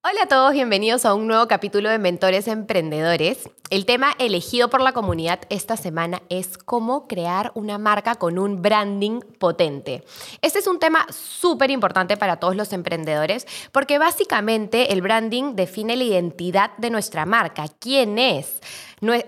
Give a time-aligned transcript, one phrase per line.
[0.00, 3.50] Hola a todos, bienvenidos a un nuevo capítulo de Mentores Emprendedores.
[3.68, 8.62] El tema elegido por la comunidad esta semana es cómo crear una marca con un
[8.62, 10.04] branding potente.
[10.40, 15.96] Este es un tema súper importante para todos los emprendedores porque básicamente el branding define
[15.96, 18.60] la identidad de nuestra marca, quién es.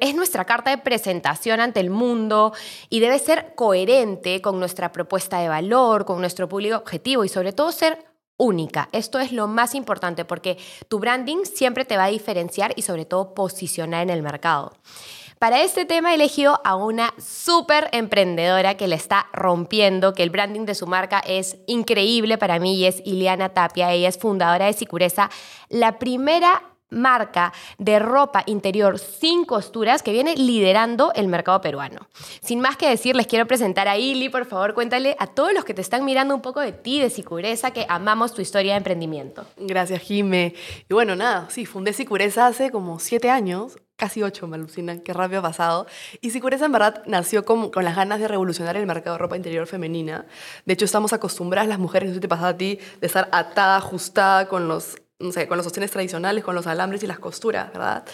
[0.01, 2.53] Es nuestra carta de presentación ante el mundo
[2.89, 7.53] y debe ser coherente con nuestra propuesta de valor, con nuestro público objetivo y sobre
[7.53, 8.10] todo ser
[8.41, 8.89] única.
[8.93, 10.57] Esto es lo más importante porque
[10.89, 14.73] tu branding siempre te va a diferenciar y sobre todo posicionar en el mercado.
[15.39, 20.29] Para este tema he elegido a una súper emprendedora que le está rompiendo, que el
[20.29, 23.93] branding de su marca es increíble para mí y es Iliana Tapia.
[23.93, 25.31] Ella es fundadora de Sicureza,
[25.71, 32.09] la primera marca de ropa interior sin costuras que viene liderando el mercado peruano.
[32.43, 34.29] Sin más que decir, les quiero presentar a Ili.
[34.29, 37.11] Por favor, cuéntale a todos los que te están mirando un poco de ti, de
[37.11, 39.47] Sicureza, que amamos tu historia de emprendimiento.
[39.57, 40.55] Gracias, Jime.
[40.89, 45.13] Y bueno, nada, sí, fundé Sicureza hace como siete años casi ocho, me alucinan, qué
[45.13, 45.87] rápido ha pasado.
[46.23, 49.37] Y Sicureza en verdad nació con, con, las ganas de revolucionar el mercado de ropa
[49.37, 50.25] interior femenina.
[50.65, 53.29] De hecho, estamos acostumbradas las mujeres, no sé si te pasa a ti, de estar
[53.31, 57.19] atada, ajustada con los no sé, con los sostenes tradicionales, con los alambres y las
[57.19, 58.05] costuras, ¿verdad?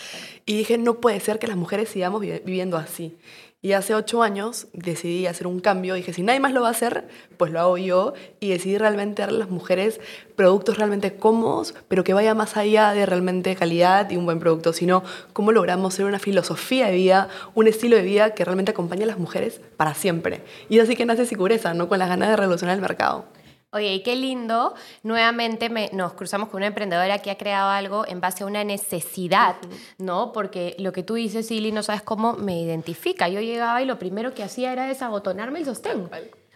[0.44, 3.16] Y dije, no puede ser que las mujeres sigamos viviendo así.
[3.62, 5.94] Y hace ocho años decidí hacer un cambio.
[5.94, 8.12] Dije, si nadie más lo va a hacer, pues lo hago yo.
[8.38, 9.98] Y decidí realmente darle a las mujeres
[10.36, 14.72] productos realmente cómodos, pero que vaya más allá de realmente calidad y un buen producto,
[14.72, 19.04] sino cómo logramos ser una filosofía de vida, un estilo de vida que realmente acompañe
[19.04, 20.42] a las mujeres para siempre.
[20.68, 21.88] Y así que nace Sicureza, ¿no?
[21.88, 23.24] Con las ganas de revolucionar el mercado.
[23.72, 24.74] Oye, y qué lindo.
[25.02, 29.56] Nuevamente nos cruzamos con una emprendedora que ha creado algo en base a una necesidad,
[29.98, 30.32] ¿no?
[30.32, 33.28] Porque lo que tú dices, Silly, no sabes cómo me identifica.
[33.28, 36.08] Yo llegaba y lo primero que hacía era desabotonarme el sostén.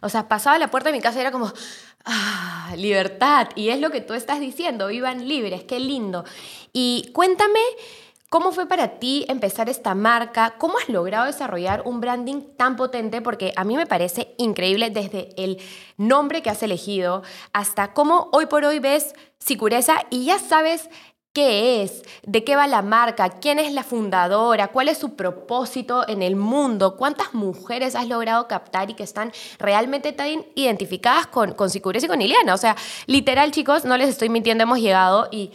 [0.02, 1.52] O sea, pasaba la puerta de mi casa y era como,
[2.04, 3.48] ah, libertad.
[3.54, 6.24] Y es lo que tú estás diciendo, vivan libres, qué lindo.
[6.72, 7.60] Y cuéntame
[8.30, 10.54] ¿Cómo fue para ti empezar esta marca?
[10.56, 13.20] ¿Cómo has logrado desarrollar un branding tan potente?
[13.20, 15.60] Porque a mí me parece increíble desde el
[15.96, 20.88] nombre que has elegido hasta cómo hoy por hoy ves Sicureza y ya sabes
[21.32, 26.08] qué es, de qué va la marca, quién es la fundadora, cuál es su propósito
[26.08, 31.54] en el mundo, cuántas mujeres has logrado captar y que están realmente tan identificadas con,
[31.54, 32.54] con Sicureza y con Iliana.
[32.54, 32.76] O sea,
[33.06, 35.50] literal, chicos, no les estoy mintiendo, hemos llegado y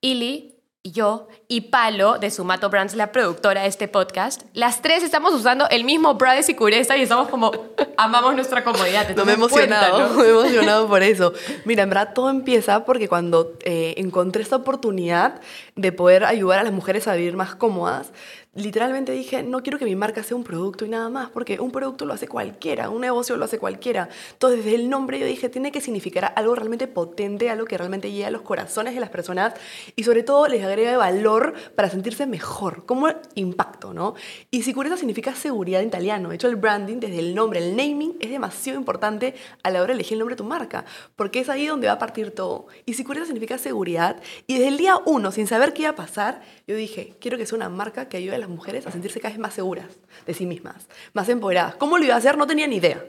[0.00, 0.57] Ili
[0.92, 5.68] yo y Palo de Sumato Brands, la productora de este podcast, las tres estamos usando
[5.70, 7.52] el mismo bra de Sicureza y estamos como,
[7.96, 9.08] amamos nuestra comodidad.
[9.16, 11.32] No me he emocionado, me he emocionado por eso.
[11.64, 15.40] Mira, en verdad todo empieza porque cuando eh, encontré esta oportunidad
[15.76, 18.12] de poder ayudar a las mujeres a vivir más cómodas,
[18.58, 21.70] literalmente dije, no quiero que mi marca sea un producto y nada más, porque un
[21.70, 24.08] producto lo hace cualquiera, un negocio lo hace cualquiera.
[24.32, 28.10] Entonces, desde el nombre yo dije, tiene que significar algo realmente potente, algo que realmente
[28.10, 29.54] llegue a los corazones de las personas
[29.96, 34.14] y sobre todo les agregue valor para sentirse mejor, como impacto, ¿no?
[34.50, 36.30] Y sicurezza significa seguridad en italiano.
[36.30, 39.88] De hecho, el branding, desde el nombre, el naming, es demasiado importante a la hora
[39.88, 40.84] de elegir el nombre de tu marca,
[41.16, 42.66] porque es ahí donde va a partir todo.
[42.86, 44.20] Y sicurezza significa seguridad.
[44.46, 47.46] Y desde el día uno, sin saber qué iba a pasar, yo dije, quiero que
[47.46, 49.86] sea una marca que ayude a las mujeres a sentirse cada vez más seguras
[50.26, 51.76] de sí mismas, más empoderadas.
[51.76, 52.36] ¿Cómo lo iba a hacer?
[52.36, 53.04] No tenía ni idea.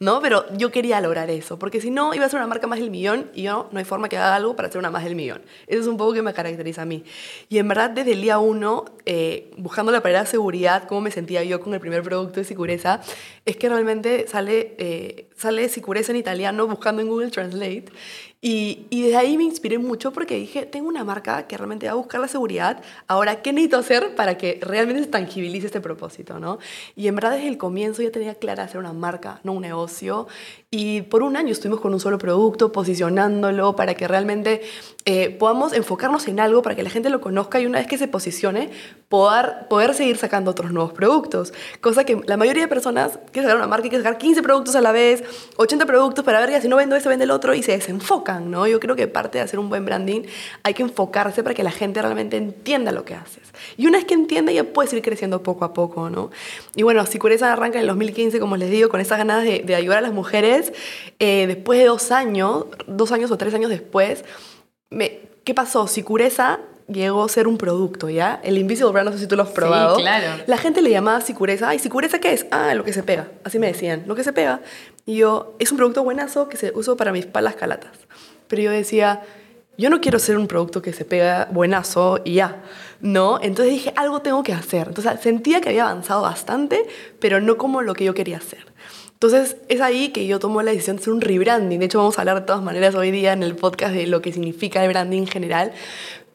[0.00, 0.20] ¿no?
[0.20, 2.90] Pero yo quería lograr eso, porque si no, iba a ser una marca más del
[2.90, 5.42] millón y yo no hay forma que haga algo para ser una más del millón.
[5.66, 7.04] Eso es un poco que me caracteriza a mí.
[7.48, 11.42] Y en verdad, desde el día uno, eh, buscando la palabra seguridad, cómo me sentía
[11.42, 13.00] yo con el primer producto de Sicureza,
[13.44, 17.86] es que realmente sale, eh, sale Sicureza en italiano buscando en Google Translate
[18.40, 21.92] y, y desde ahí me inspiré mucho porque dije, tengo una marca que realmente va
[21.92, 26.38] a buscar la seguridad, ahora, ¿qué necesito hacer para que realmente se tangibilice este propósito?
[26.38, 26.58] ¿no?
[26.94, 30.28] Y en verdad desde el comienzo ya tenía clara hacer una marca, no un negocio.
[30.70, 34.60] Y por un año estuvimos con un solo producto, posicionándolo para que realmente
[35.06, 37.98] eh, podamos enfocarnos en algo, para que la gente lo conozca y una vez que
[37.98, 38.70] se posicione,
[39.08, 41.54] poder, poder seguir sacando otros nuevos productos.
[41.80, 44.76] Cosa que la mayoría de personas quiere sacar una marca y quiere sacar 15 productos
[44.76, 45.24] a la vez,
[45.56, 47.72] 80 productos para ver ya si no vendo ese, vende el otro y se
[48.34, 48.66] ¿no?
[48.66, 50.22] Yo creo que parte de hacer un buen branding
[50.62, 53.52] hay que enfocarse para que la gente realmente entienda lo que haces.
[53.76, 56.30] Y una vez que entienda ya puedes ir creciendo poco a poco, ¿no?
[56.76, 59.74] Y bueno, Sicureza arranca en el 2015, como les digo, con esas ganas de, de
[59.74, 60.72] ayudar a las mujeres
[61.18, 64.24] eh, después de dos años, dos años o tres años después,
[64.90, 65.86] me, ¿qué pasó?
[65.86, 68.40] Sicureza llegó a ser un producto, ¿ya?
[68.42, 69.96] El Invisible Brand, no sé si tú lo has probado.
[69.96, 70.42] claro.
[70.46, 71.68] La gente le llamaba Sicureza.
[71.68, 72.46] Ay, ¿Sicureza qué es?
[72.50, 73.28] Ah, lo que se pega.
[73.44, 74.60] Así me decían, lo que se pega.
[75.06, 77.92] Y yo, es un producto buenazo que se uso para mis palas calatas.
[78.48, 79.22] Pero yo decía,
[79.76, 82.62] yo no quiero ser un producto que se pega buenazo y ya,
[83.00, 83.38] ¿no?
[83.40, 84.88] Entonces dije, algo tengo que hacer.
[84.88, 86.84] Entonces sentía que había avanzado bastante,
[87.20, 88.66] pero no como lo que yo quería hacer.
[89.12, 91.80] Entonces es ahí que yo tomo la decisión de hacer un rebranding.
[91.80, 94.22] De hecho, vamos a hablar de todas maneras hoy día en el podcast de lo
[94.22, 95.72] que significa el branding en general.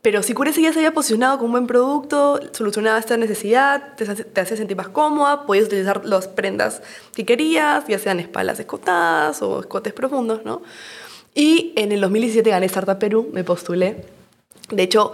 [0.04, 4.06] Pero si Sicurese ya se había posicionado como un buen producto, solucionaba esta necesidad, te,
[4.06, 6.82] te hacía sentir más cómoda, podías utilizar las prendas
[7.16, 10.62] que querías, ya sean espaldas escotadas o escotes profundos, ¿no?
[11.34, 14.04] Y en el 2017 gané Startup Perú, me postulé.
[14.70, 15.14] De hecho,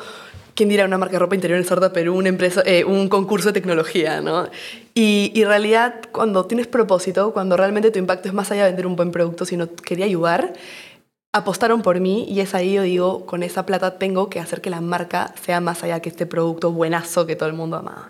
[0.56, 3.50] ¿quién dirá una marca de ropa interior en Startup Perú, una empresa, eh, un concurso
[3.50, 4.50] de tecnología, ¿no?
[4.96, 8.70] Y, y en realidad, cuando tienes propósito, cuando realmente tu impacto es más allá de
[8.72, 10.54] vender un buen producto, sino quería ayudar,
[11.32, 14.72] apostaron por mí y es ahí yo digo, con esa plata tengo que hacer que
[14.72, 18.10] la marca sea más allá que este producto buenazo que todo el mundo amaba.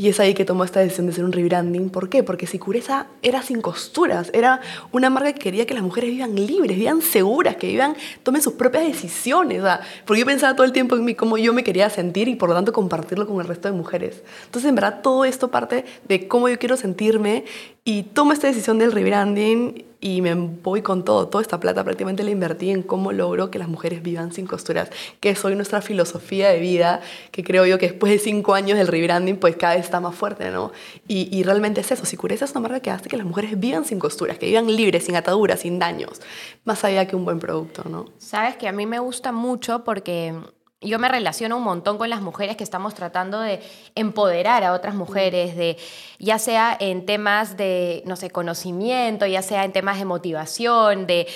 [0.00, 1.90] Y es ahí que tomó esta decisión de hacer un rebranding.
[1.90, 2.22] ¿Por qué?
[2.22, 4.62] Porque Sicureza era sin costuras, era
[4.92, 8.54] una marca que quería que las mujeres vivan libres, vivan seguras, que vivan, tomen sus
[8.54, 9.60] propias decisiones.
[9.60, 12.34] Sea, porque yo pensaba todo el tiempo en mí, cómo yo me quería sentir y
[12.36, 14.22] por lo tanto compartirlo con el resto de mujeres.
[14.46, 17.44] Entonces, en verdad, todo esto parte de cómo yo quiero sentirme
[17.84, 21.28] y tomo esta decisión del rebranding y me voy con todo.
[21.28, 24.90] Toda esta plata prácticamente la invertí en cómo logro que las mujeres vivan sin costuras,
[25.20, 27.00] que es hoy nuestra filosofía de vida,
[27.30, 30.14] que creo yo que después de cinco años del rebranding, pues cada vez está más
[30.14, 30.72] fuerte, ¿no?
[31.06, 32.06] Y, y realmente es eso.
[32.06, 35.04] Sicureza es una marca que hace que las mujeres vivan sin costuras, que vivan libres,
[35.04, 36.20] sin ataduras, sin daños,
[36.64, 38.06] más allá que un buen producto, ¿no?
[38.18, 40.34] Sabes que a mí me gusta mucho porque
[40.82, 43.60] yo me relaciono un montón con las mujeres que estamos tratando de
[43.94, 45.76] empoderar a otras mujeres, de,
[46.18, 51.28] ya sea en temas de, no sé, conocimiento, ya sea en temas de motivación, de,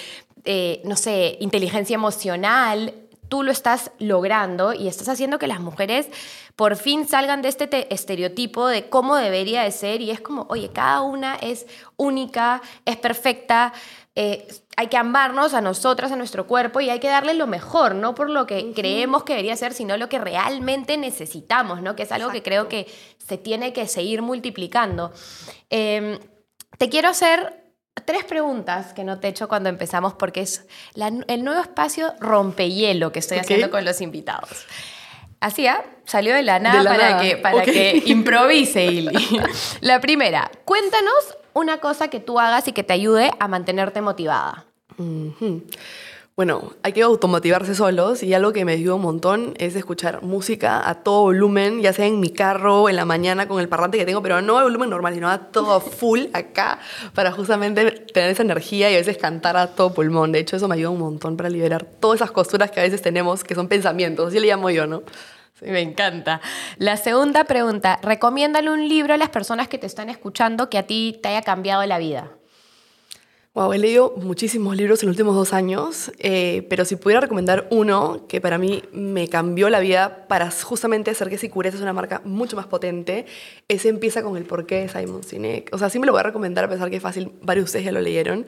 [0.45, 2.95] eh, no sé, inteligencia emocional.
[3.29, 6.09] Tú lo estás logrando y estás haciendo que las mujeres
[6.56, 10.71] por fin salgan de este estereotipo de cómo debería de ser y es como, oye,
[10.73, 11.67] cada una es
[11.97, 13.73] única, es perfecta,
[14.15, 14.47] eh,
[14.77, 18.15] hay que amarnos a nosotras, a nuestro cuerpo y hay que darle lo mejor, no
[18.15, 21.97] por lo que creemos que debería ser, sino lo que realmente necesitamos, ¿no?
[21.97, 22.87] Que es algo que creo que
[23.19, 25.12] se tiene que seguir multiplicando.
[25.71, 26.21] Em,
[26.79, 27.65] te quiero hacer
[28.05, 33.11] tres preguntas que no te he hecho cuando empezamos porque es el nuevo espacio rompehielo
[33.11, 34.67] que estoy haciendo con los invitados.
[35.40, 35.84] Así, ¿ah?
[36.04, 39.12] salió de la nada, para, Que, para que improvise, Ili.
[39.81, 44.66] La primera, cuéntanos una cosa que tú hagas y que te ayude a mantenerte motivada.
[46.36, 50.88] Bueno, hay que automotivarse solos y algo que me ayuda un montón es escuchar música
[50.88, 54.04] a todo volumen, ya sea en mi carro, en la mañana con el parlante que
[54.04, 56.81] tengo, pero no a volumen normal, sino a todo full acá
[57.14, 60.32] para justamente tener esa energía y a veces cantar a todo pulmón.
[60.32, 63.00] De hecho, eso me ayuda un montón para liberar todas esas costuras que a veces
[63.00, 65.04] tenemos que son pensamientos, así le llamo yo, ¿no?
[65.60, 66.40] Sí, me encanta.
[66.78, 70.82] La segunda pregunta, recomiéndale un libro a las personas que te están escuchando que a
[70.82, 72.32] ti te haya cambiado la vida.
[73.55, 77.69] Wow, he leído muchísimos libros en los últimos dos años, eh, pero si pudiera recomendar
[77.71, 81.93] uno que para mí me cambió la vida para justamente hacer que Sicureza es una
[81.93, 83.27] marca mucho más potente,
[83.69, 85.73] ese empieza con el porqué de Simon Sinek.
[85.73, 87.69] O sea, sí me lo voy a recomendar a pesar que es fácil, varios de
[87.69, 88.45] ustedes ya lo leyeron,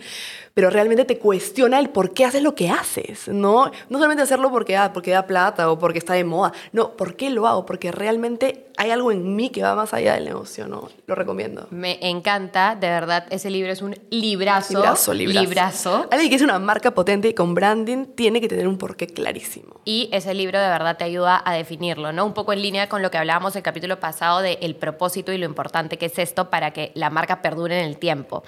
[0.55, 3.71] pero realmente te cuestiona el por qué haces lo que haces, ¿no?
[3.89, 7.15] No solamente hacerlo porque, ah, porque da plata o porque está de moda, no, ¿por
[7.15, 7.65] qué lo hago?
[7.65, 10.89] Porque realmente hay algo en mí que va más allá del negocio, ¿no?
[11.07, 11.67] Lo recomiendo.
[11.71, 14.75] Me encanta, de verdad, ese libro es un librazo.
[14.75, 15.41] Librazo, librazo.
[15.41, 16.09] librazo.
[16.11, 19.81] Alguien que es una marca potente y con branding tiene que tener un porqué clarísimo.
[19.85, 22.27] Y ese libro de verdad te ayuda a definirlo, ¿no?
[22.27, 25.39] Un poco en línea con lo que hablábamos el capítulo pasado de el propósito y
[25.39, 28.43] lo importante que es esto para que la marca perdure en el tiempo.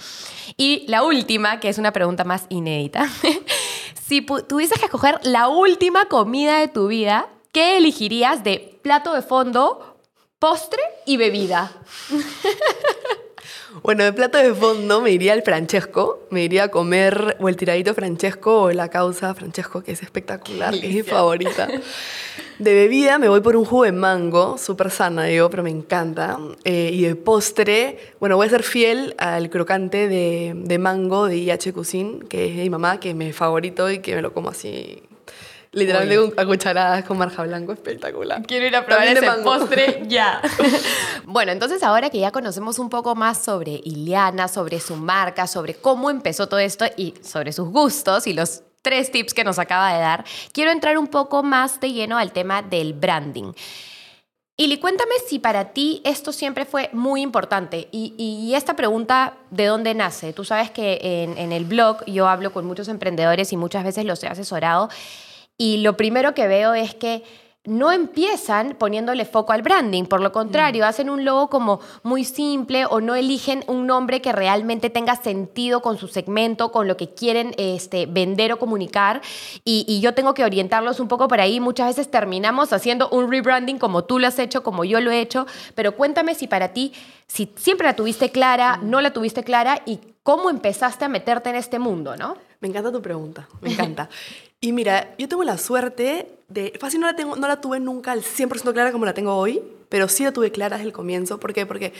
[0.57, 3.09] Y la última, que es una pregunta más inédita.
[4.07, 9.23] si tuvieses que escoger la última comida de tu vida, ¿qué elegirías de plato de
[9.23, 9.98] fondo
[10.38, 11.73] postre y bebida.
[13.83, 17.57] Bueno, de plato de fondo me iría el Francesco, me iría a comer o el
[17.57, 21.68] tiradito Francesco o la causa Francesco, que es espectacular, que es mi favorita.
[22.59, 26.38] De bebida me voy por un jugo de mango, súper sana, digo, pero me encanta.
[26.64, 31.37] Eh, y de postre, bueno, voy a ser fiel al crocante de, de mango de
[31.37, 34.33] IH Cuisine, que es de mi mamá, que es mi favorito y que me lo
[34.33, 35.02] como así
[35.73, 38.43] Literalmente a cucharadas con marja blanco, espectacular.
[38.47, 40.41] Quiero ir a probar ese postre ya.
[41.25, 45.75] bueno, entonces ahora que ya conocemos un poco más sobre Ileana, sobre su marca, sobre
[45.75, 49.93] cómo empezó todo esto y sobre sus gustos y los tres tips que nos acaba
[49.93, 53.53] de dar, quiero entrar un poco más de lleno al tema del branding.
[54.57, 59.95] Ili, cuéntame si para ti esto siempre fue muy importante y, esta pregunta, ¿de dónde
[59.95, 60.33] nace?
[60.33, 64.05] Tú sabes que en, en el blog yo hablo con muchos emprendedores y muchas veces
[64.05, 64.89] los he asesorado
[65.59, 67.25] y lo primero que veo es que
[67.69, 72.87] no empiezan poniéndole foco al branding, por lo contrario, hacen un logo como muy simple
[72.87, 77.11] o no eligen un nombre que realmente tenga sentido con su segmento, con lo que
[77.11, 79.21] quieren este, vender o comunicar.
[79.65, 81.61] Y, y yo tengo que orientarlos un poco por ahí.
[81.61, 85.21] Muchas veces terminamos haciendo un rebranding como tú lo has hecho, como yo lo he
[85.21, 86.95] hecho, pero cuéntame si para ti,
[87.27, 91.57] si siempre la tuviste clara, no la tuviste clara y cómo empezaste a meterte en
[91.57, 92.48] este mundo, ¿no?
[92.61, 94.09] Me encanta tu pregunta, me encanta.
[94.61, 96.73] Y mira, yo tengo la suerte de...
[96.81, 99.62] Fácil no la, tengo, no la tuve nunca al 100% clara como la tengo hoy,
[99.88, 101.38] pero sí la tuve clara desde el comienzo.
[101.38, 101.65] ¿Por qué?
[101.65, 101.93] Porque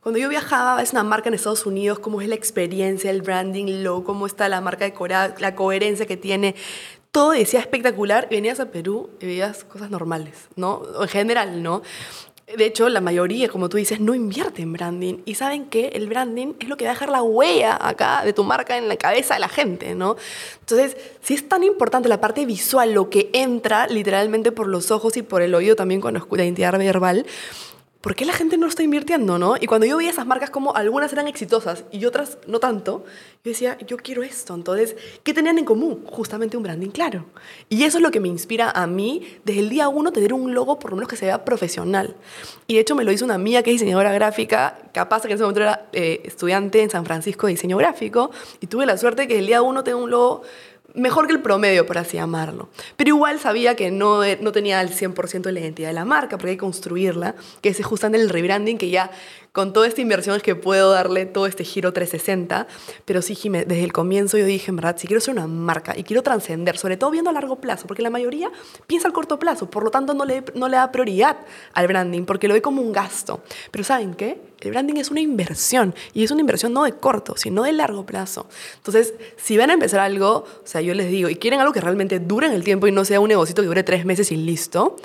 [0.00, 3.82] cuando yo viajaba, es una marca en Estados Unidos, cómo es la experiencia, el branding,
[3.82, 6.54] lo, cómo está la marca decorada, la coherencia que tiene.
[7.10, 10.82] Todo decía espectacular y venías a Perú y veías cosas normales, ¿no?
[11.02, 11.82] En general, ¿no?
[12.54, 15.18] De hecho, la mayoría, como tú dices, no invierte en branding.
[15.24, 18.32] Y saben que el branding es lo que va a dejar la huella acá de
[18.32, 20.16] tu marca en la cabeza de la gente, ¿no?
[20.60, 25.16] Entonces, si es tan importante la parte visual, lo que entra literalmente por los ojos
[25.16, 27.26] y por el oído también con la identidad verbal,
[28.06, 29.56] ¿por qué la gente no lo está invirtiendo, no?
[29.60, 33.04] Y cuando yo veía esas marcas como algunas eran exitosas y otras no tanto,
[33.42, 34.54] yo decía, yo quiero esto.
[34.54, 34.94] Entonces,
[35.24, 36.04] ¿qué tenían en común?
[36.06, 37.24] Justamente un branding claro.
[37.68, 40.54] Y eso es lo que me inspira a mí desde el día uno tener un
[40.54, 42.14] logo por lo menos que se vea profesional.
[42.68, 45.34] Y de hecho me lo hizo una amiga que es diseñadora gráfica, capaz que en
[45.34, 49.26] ese momento era eh, estudiante en San Francisco de diseño gráfico, y tuve la suerte
[49.26, 50.42] que el día uno tengo un logo
[50.96, 52.68] mejor que el promedio, por así llamarlo.
[52.96, 56.38] Pero igual sabía que no, no tenía el 100% de la identidad de la marca,
[56.38, 59.10] porque hay que construirla, que es justamente el rebranding que ya
[59.56, 62.66] con toda esta inversión es que puedo darle todo este giro 360.
[63.06, 65.94] Pero sí, Jimé, desde el comienzo yo dije, en verdad, si quiero ser una marca
[65.96, 68.50] y quiero trascender, sobre todo viendo a largo plazo, porque la mayoría
[68.86, 71.38] piensa al corto plazo, por lo tanto no le, no le da prioridad
[71.72, 73.40] al branding, porque lo ve como un gasto.
[73.70, 74.38] Pero ¿saben qué?
[74.60, 78.04] El branding es una inversión y es una inversión no de corto, sino de largo
[78.04, 78.48] plazo.
[78.76, 81.80] Entonces, si van a empezar algo, o sea, yo les digo, y quieren algo que
[81.80, 84.36] realmente dure en el tiempo y no sea un negocio que dure tres meses y
[84.36, 84.96] listo,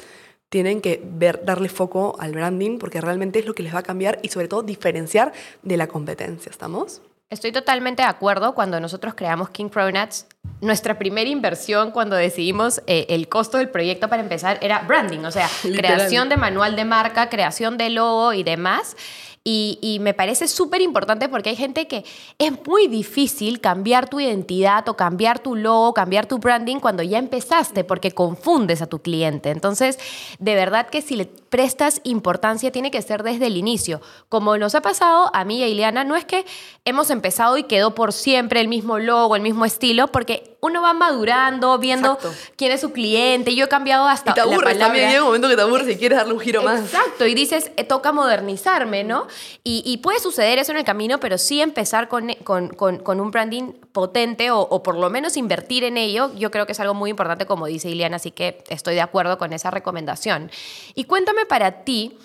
[0.52, 3.84] tienen que ver, darle foco al branding porque realmente es lo que les va a
[3.84, 5.32] cambiar y sobre todo diferenciar
[5.64, 6.50] de la competencia.
[6.50, 7.02] ¿Estamos?
[7.30, 8.54] Estoy totalmente de acuerdo.
[8.54, 10.26] Cuando nosotros creamos King Nuts,
[10.60, 15.32] nuestra primera inversión cuando decidimos eh, el costo del proyecto para empezar era branding, o
[15.32, 18.98] sea, creación de manual de marca, creación de logo y demás.
[19.44, 22.06] Y, me parece súper importante porque hay gente que
[22.38, 27.18] es muy difícil cambiar tu identidad o cambiar tu logo, cambiar tu branding cuando ya
[27.18, 29.50] empezaste porque confundes a tu cliente.
[29.50, 29.98] Entonces,
[30.38, 34.00] de verdad que si le prestas importancia tiene que ser desde el inicio.
[34.30, 36.46] Como nos ha pasado a mí y a Ileana, no es que
[36.86, 40.94] hemos empezado y quedó por siempre el mismo logo, el mismo estilo, porque uno va
[40.94, 42.20] madurando, viendo
[42.56, 43.56] quién es su cliente.
[43.56, 44.32] Yo he cambiado hasta.
[44.32, 46.62] Y te aburres, también llega un momento que te aburres y quieres darle un giro
[46.62, 46.82] más.
[46.82, 49.28] Exacto, y dices, eh, toca modernizarme, ¿no?
[49.64, 54.52] Y, puede suceder eso en el camino, pero sí empezar con, con, un branding potente
[54.52, 57.66] o, por lo menos invertir en ello, yo creo que es algo muy importante, como
[57.66, 60.52] dice Ileana, así que estoy de acuerdo con esa recomendación.
[60.96, 62.18] Y cuéntame para ti,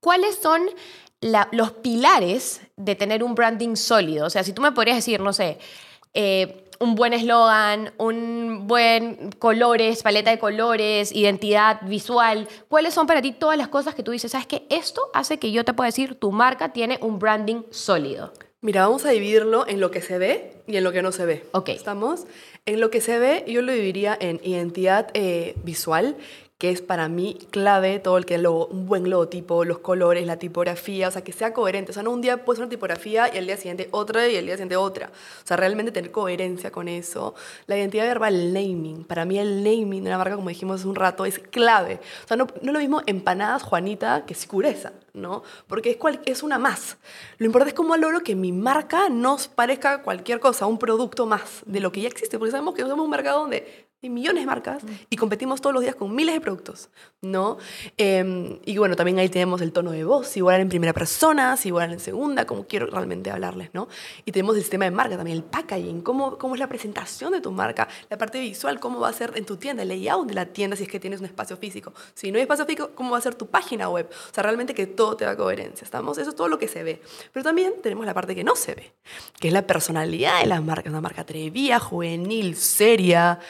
[0.00, 0.62] ¿cuáles son
[1.20, 4.26] los pilares de tener un branding sólido?
[4.26, 5.58] O sea, si tú me podrías decir, no sé,
[6.14, 12.48] eh, un buen eslogan, un buen colores, paleta de colores, identidad visual.
[12.68, 15.52] ¿Cuáles son para ti todas las cosas que tú dices, sabes que esto hace que
[15.52, 18.32] yo te pueda decir, tu marca tiene un branding sólido?
[18.62, 21.26] Mira, vamos a dividirlo en lo que se ve y en lo que no se
[21.26, 21.44] ve.
[21.52, 21.68] Ok.
[21.68, 22.26] ¿Estamos?
[22.64, 26.16] En lo que se ve, yo lo dividiría en identidad eh, visual,
[26.60, 30.36] que es para mí clave todo el que logo, un buen logotipo, los colores, la
[30.36, 31.92] tipografía, o sea, que sea coherente.
[31.92, 34.36] O sea, no un día puede ser una tipografía y el día siguiente otra y
[34.36, 35.06] el día siguiente otra.
[35.06, 37.34] O sea, realmente tener coherencia con eso.
[37.66, 39.04] La identidad verbal, el naming.
[39.04, 41.98] Para mí el naming de una marca, como dijimos hace un rato, es clave.
[42.24, 45.42] O sea, no, no es lo mismo empanadas Juanita que Sicureza, ¿no?
[45.66, 46.98] Porque es, cual, es una más.
[47.38, 51.62] Lo importante es cómo logro que mi marca nos parezca cualquier cosa, un producto más
[51.64, 52.38] de lo que ya existe.
[52.38, 55.82] Porque sabemos que somos un mercado donde hay millones de marcas y competimos todos los
[55.82, 56.88] días con miles de productos,
[57.20, 57.58] ¿no?
[57.98, 61.56] Em, y bueno, también ahí tenemos el tono de voz, si igual en primera persona,
[61.58, 63.88] si igual en segunda, como quiero realmente hablarles, ¿no?
[64.24, 67.42] Y tenemos el sistema de marca también, el packaging, cómo, cómo es la presentación de
[67.42, 70.34] tu marca, la parte visual, cómo va a ser en tu tienda, el layout de
[70.34, 71.92] la tienda si es que tienes un espacio físico.
[72.14, 74.08] Si no hay espacio físico, cómo va a ser tu página web.
[74.10, 76.16] O sea, realmente que todo te da coherencia, ¿estamos?
[76.16, 77.02] Eso es todo lo que se ve.
[77.32, 78.94] Pero también tenemos la parte que no se ve,
[79.38, 83.40] que es la personalidad de la marca, una marca atrevida, juvenil, seria,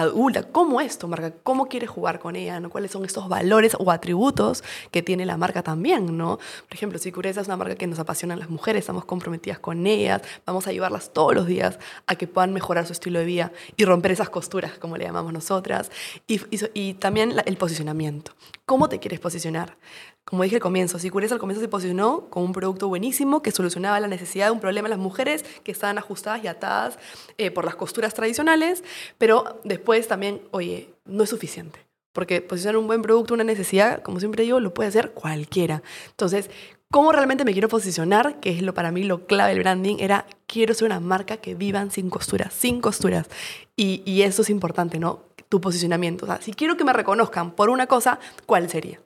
[0.00, 2.70] adulta, cómo es tu marca, cómo quieres jugar con ella, ¿no?
[2.70, 6.38] cuáles son estos valores o atributos que tiene la marca también, ¿no?
[6.38, 9.58] Por ejemplo, si Cureza es una marca que nos apasiona a las mujeres, estamos comprometidas
[9.58, 13.24] con ellas, vamos a ayudarlas todos los días a que puedan mejorar su estilo de
[13.24, 15.90] vida y romper esas costuras, como le llamamos nosotras,
[16.26, 16.40] y,
[16.74, 18.32] y, también el posicionamiento.
[18.66, 19.76] ¿Cómo te quieres posicionar?
[20.24, 23.98] Como dije al comienzo, Sicureza al comienzo se posicionó como un producto buenísimo que solucionaba
[24.00, 26.98] la necesidad de un problema de las mujeres que estaban ajustadas y atadas
[27.36, 28.84] eh, por las costuras tradicionales,
[29.18, 31.80] pero después también, oye, no es suficiente.
[32.12, 35.82] Porque posicionar un buen producto, una necesidad, como siempre digo, lo puede hacer cualquiera.
[36.10, 36.50] Entonces,
[36.90, 38.40] ¿cómo realmente me quiero posicionar?
[38.40, 41.54] Que es lo para mí lo clave del branding, era quiero ser una marca que
[41.54, 43.28] vivan sin costuras, sin costuras.
[43.76, 45.24] Y, y eso es importante, ¿no?
[45.48, 46.24] Tu posicionamiento.
[46.26, 49.00] O sea, si quiero que me reconozcan por una cosa, ¿cuál sería?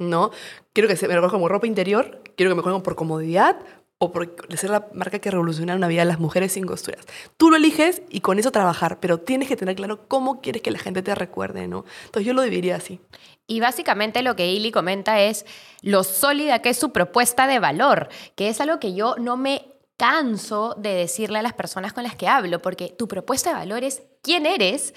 [0.00, 0.32] ¿No?
[0.72, 3.56] Quiero que se me como ropa interior, quiero que me reconozcan por comodidad
[4.02, 7.06] o por ser la marca que revoluciona una vida de las mujeres sin costuras.
[7.36, 10.70] Tú lo eliges y con eso trabajar, pero tienes que tener claro cómo quieres que
[10.70, 11.84] la gente te recuerde, ¿no?
[12.06, 12.98] Entonces yo lo dividiría así.
[13.46, 15.44] Y básicamente lo que Ili comenta es
[15.82, 19.66] lo sólida que es su propuesta de valor, que es algo que yo no me
[19.98, 23.84] canso de decirle a las personas con las que hablo, porque tu propuesta de valor
[23.84, 24.94] es quién eres,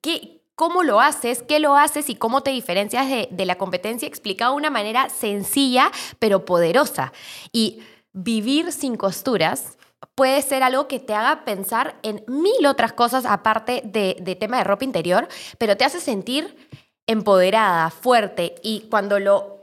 [0.00, 4.08] qué, cómo lo haces, qué lo haces y cómo te diferencias de, de la competencia
[4.08, 7.12] explicado de una manera sencilla pero poderosa.
[7.52, 7.80] Y
[8.12, 9.78] vivir sin costuras
[10.16, 14.64] puede ser algo que te haga pensar en mil otras cosas aparte de, tema de
[14.64, 16.56] ropa interior, pero te hace sentir
[17.06, 19.57] empoderada, fuerte y cuando lo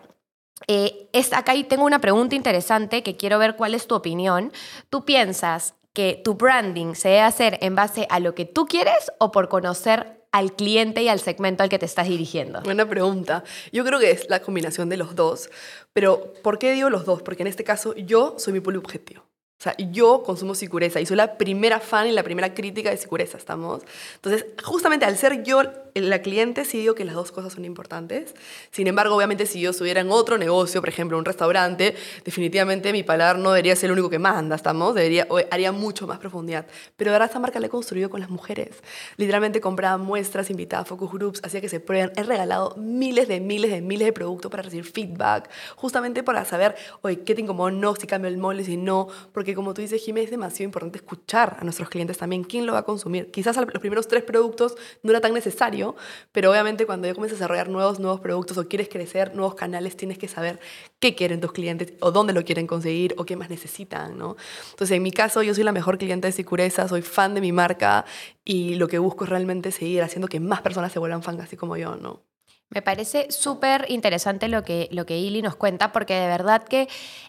[0.68, 4.52] eh, es, acá tengo una pregunta interesante que quiero ver cuál es tu opinión.
[4.90, 9.12] ¿Tú piensas que tu branding se debe hacer en base a lo que tú quieres
[9.20, 12.62] o por conocer al cliente y al segmento al que te estás dirigiendo?
[12.62, 13.44] Buena pregunta.
[13.72, 15.50] Yo creo que es la combinación de los dos.
[15.94, 17.22] Pero, ¿por qué digo los dos?
[17.22, 19.24] Porque en este caso yo soy mi público objetivo.
[19.64, 22.98] O sea, yo consumo Sicureza y soy la primera fan y la primera crítica de
[22.98, 23.82] Sicureza, ¿estamos?
[24.16, 25.62] Entonces, justamente al ser yo
[25.96, 28.36] la cliente, sí digo que las dos cosas son importantes.
[28.72, 31.96] Sin embargo, obviamente, si yo estuviera en otro negocio, por ejemplo, un restaurante,
[32.26, 34.96] definitivamente mi paladar no debería ser el único que manda, ¿estamos?
[34.96, 36.66] Debería, haría mucho más profundidad.
[36.98, 38.76] Pero de verdad, esta marca la he construido con las mujeres.
[39.16, 42.12] Literalmente compraba muestras, invitaba a focus groups, hacía que se prueben.
[42.18, 46.76] He regalado miles de miles de miles de productos para recibir feedback, justamente para saber,
[47.02, 50.04] oye, qué te incomodó, no, si cambio el molde, si no, porque como tú dices,
[50.04, 53.32] Jimé, es demasiado importante escuchar a nuestros clientes también quién lo va a consumir.
[53.32, 55.96] Quizás los primeros tres productos no era tan necesario,
[56.32, 59.98] pero obviamente cuando ya comienzas a desarrollar nuevos, nuevos productos o quieres crecer nuevos canales,
[59.98, 60.60] tienes que saber
[61.00, 64.36] qué quieren tus clientes o dónde lo quieren conseguir o qué más necesitan, ¿no?
[64.72, 67.52] Entonces, en mi caso, yo soy la mejor cliente de Sicureza, soy fan de mi
[67.52, 68.06] marca
[68.46, 71.58] y lo que busco es realmente seguir haciendo que más personas se vuelvan fans así
[71.58, 72.24] como yo, ¿no?
[72.70, 76.88] Me parece súper interesante lo que, lo que Ili nos cuenta, porque de verdad que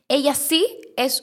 [0.09, 1.23] ella sí es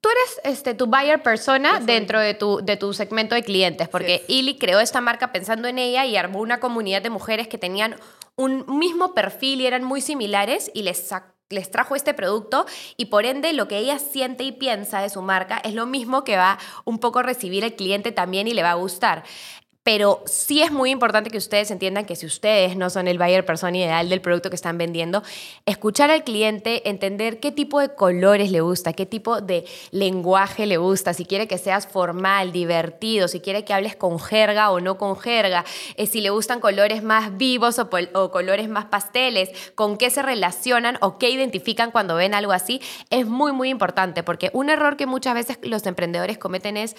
[0.00, 4.24] Tú eres este, tu buyer persona dentro de tu, de tu segmento de clientes, porque
[4.28, 7.96] Ili creó esta marca pensando en ella y armó una comunidad de mujeres que tenían
[8.36, 11.10] un mismo perfil y eran muy similares y les,
[11.48, 15.22] les trajo este producto y por ende lo que ella siente y piensa de su
[15.22, 18.62] marca es lo mismo que va un poco a recibir el cliente también y le
[18.62, 19.24] va a gustar
[19.88, 23.46] pero sí es muy importante que ustedes entiendan que si ustedes no son el buyer
[23.46, 25.22] persona ideal del producto que están vendiendo,
[25.64, 30.76] escuchar al cliente, entender qué tipo de colores le gusta, qué tipo de lenguaje le
[30.76, 34.98] gusta, si quiere que seas formal, divertido, si quiere que hables con jerga o no
[34.98, 35.64] con jerga,
[35.96, 40.20] eh, si le gustan colores más vivos o, o colores más pasteles, con qué se
[40.20, 44.98] relacionan o qué identifican cuando ven algo así, es muy, muy importante, porque un error
[44.98, 46.94] que muchas veces los emprendedores cometen es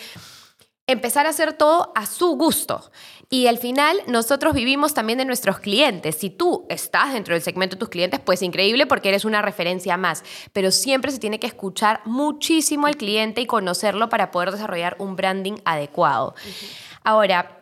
[0.91, 2.91] empezar a hacer todo a su gusto.
[3.29, 6.15] Y al final nosotros vivimos también de nuestros clientes.
[6.15, 9.97] Si tú estás dentro del segmento de tus clientes, pues increíble porque eres una referencia
[9.97, 10.23] más.
[10.51, 15.15] Pero siempre se tiene que escuchar muchísimo al cliente y conocerlo para poder desarrollar un
[15.15, 16.33] branding adecuado.
[17.03, 17.58] Ahora,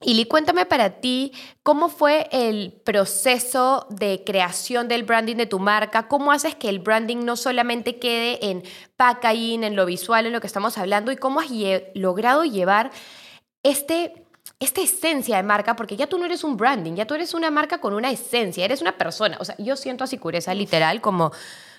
[0.00, 1.32] Ili, cuéntame para ti
[1.64, 6.78] cómo fue el proceso de creación del branding de tu marca, cómo haces que el
[6.78, 8.62] branding no solamente quede en
[8.96, 11.48] packaging, en lo visual, en lo que estamos hablando, y cómo has
[11.94, 12.92] logrado llevar
[13.64, 14.24] este,
[14.60, 17.50] esta esencia de marca, porque ya tú no eres un branding, ya tú eres una
[17.50, 19.36] marca con una esencia, eres una persona.
[19.40, 21.32] O sea, yo siento a Sicureza literal como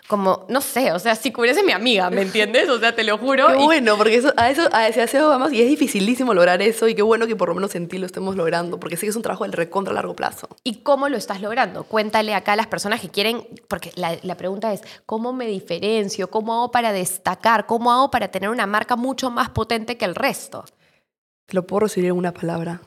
[0.09, 2.67] como, no sé, o sea, si es mi amiga, ¿me entiendes?
[2.67, 3.45] O sea, te lo juro.
[3.45, 6.87] Qué bueno, porque eso, a eso a ese aseo vamos y es dificilísimo lograr eso
[6.87, 9.11] y qué bueno que por lo menos en ti lo estemos logrando, porque sí que
[9.11, 10.49] es un trabajo del recontra a largo plazo.
[10.63, 11.83] ¿Y cómo lo estás logrando?
[11.83, 16.31] Cuéntale acá a las personas que quieren, porque la, la pregunta es, ¿cómo me diferencio?
[16.31, 17.67] ¿Cómo hago para destacar?
[17.67, 20.65] ¿Cómo hago para tener una marca mucho más potente que el resto?
[21.45, 22.81] Te lo puedo recibir en una palabra,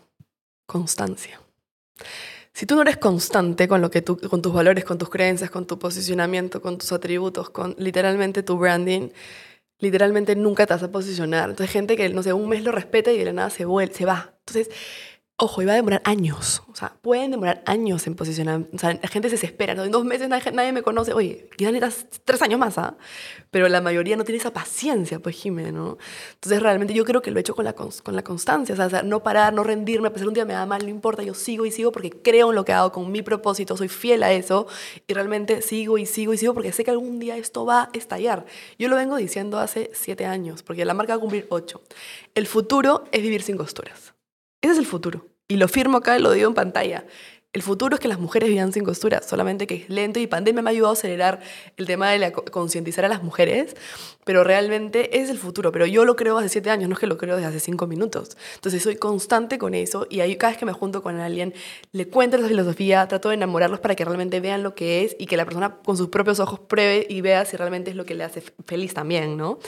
[0.67, 1.41] constancia.
[2.55, 5.51] Si tú no eres constante con, lo que tú, con tus valores, con tus creencias,
[5.51, 9.11] con tu posicionamiento, con tus atributos, con literalmente tu branding,
[9.79, 11.51] literalmente nunca te vas a posicionar.
[11.51, 13.95] Entonces, gente que, no sé, un mes lo respeta y de la nada se, vuelve,
[13.95, 14.35] se va.
[14.41, 14.71] Entonces,
[15.45, 16.63] Ojo, iba a demorar años.
[16.71, 18.61] O sea, pueden demorar años en posicionar.
[18.73, 19.73] O sea, la gente se desespera.
[19.73, 21.13] En dos meses nadie, me conoce.
[21.15, 22.97] Oye, quizás necesitas tres años más, ¿ah?
[23.51, 25.99] Pero la mayoría no tiene esa paciencia, pues, Jiménez, ¿no?
[26.35, 28.73] Entonces, realmente yo creo que lo he hecho con la, con la constancia.
[28.73, 30.07] O sea, no parar, no rendirme.
[30.07, 31.25] A pesar un día me da mal, no importa.
[31.25, 33.77] Yo sigo y sigo porque creo en lo que hago, con mi propósito.
[33.77, 34.69] Soy fiel a eso.
[35.09, 37.91] Y realmente sigo y sigo y sigo porque sé que algún día esto va a
[37.95, 38.47] estallar.
[38.79, 41.83] Yo lo vengo diciendo hace siete años, porque la marca va a cumplir ocho.
[42.37, 44.15] El futuro es vivir sin costuras.
[44.63, 45.32] Ese es el futuro.
[45.53, 47.05] Y lo firmo acá y lo digo en pantalla.
[47.53, 50.63] El futuro es que las mujeres vivan sin costuras, solamente que es lento y pandemia
[50.63, 51.41] me ha ayudado a acelerar
[51.77, 53.77] el tema de la, concientizar a las mujeres,
[54.25, 55.71] pero realmente es el futuro.
[55.71, 57.87] Pero yo lo creo hace siete años, no es que lo creo desde hace cinco
[57.87, 58.39] minutos.
[58.55, 61.53] Entonces soy constante con eso y ahí cada vez que me junto con alguien,
[61.93, 65.27] le cuento esa filosofía, trato de enamorarlos para que realmente vean lo que es y
[65.27, 68.15] que la persona con sus propios ojos pruebe y vea si realmente es lo que
[68.15, 69.59] le hace feliz también, ¿no?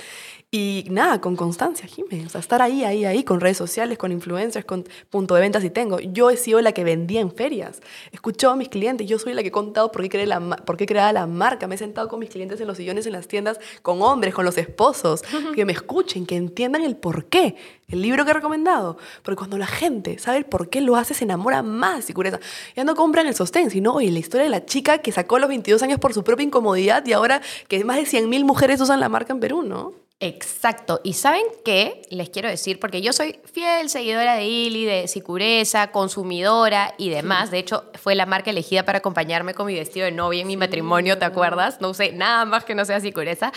[0.57, 2.27] Y nada, con constancia, Jiménez.
[2.27, 5.63] O sea, estar ahí, ahí, ahí, con redes sociales, con influencers, con punto de ventas
[5.65, 5.99] si tengo.
[5.99, 7.81] Yo he sido la que vendía en ferias.
[8.13, 9.09] Escuchó a mis clientes.
[9.09, 11.67] Yo soy la que he contado por qué, creé la, por qué creaba la marca.
[11.67, 14.45] Me he sentado con mis clientes en los sillones, en las tiendas, con hombres, con
[14.45, 15.23] los esposos.
[15.57, 17.57] Que me escuchen, que entiendan el por qué.
[17.89, 18.97] El libro que he recomendado.
[19.25, 22.39] Porque cuando la gente sabe el por qué lo hace, se enamora más, curiosa.
[22.77, 25.41] Ya no compran el sostén, sino, oye, la historia de la chica que sacó a
[25.41, 29.01] los 22 años por su propia incomodidad y ahora que más de 100.000 mujeres usan
[29.01, 30.04] la marca en Perú, ¿no?
[30.21, 31.01] Exacto.
[31.05, 32.03] Y ¿saben qué?
[32.09, 37.51] Les quiero decir, porque yo soy fiel seguidora de Ili, de Sicureza, consumidora y demás.
[37.51, 40.57] De hecho, fue la marca elegida para acompañarme con mi vestido de novia en mi
[40.57, 41.81] matrimonio, ¿te acuerdas?
[41.81, 43.53] No usé nada más que no sea Sicureza.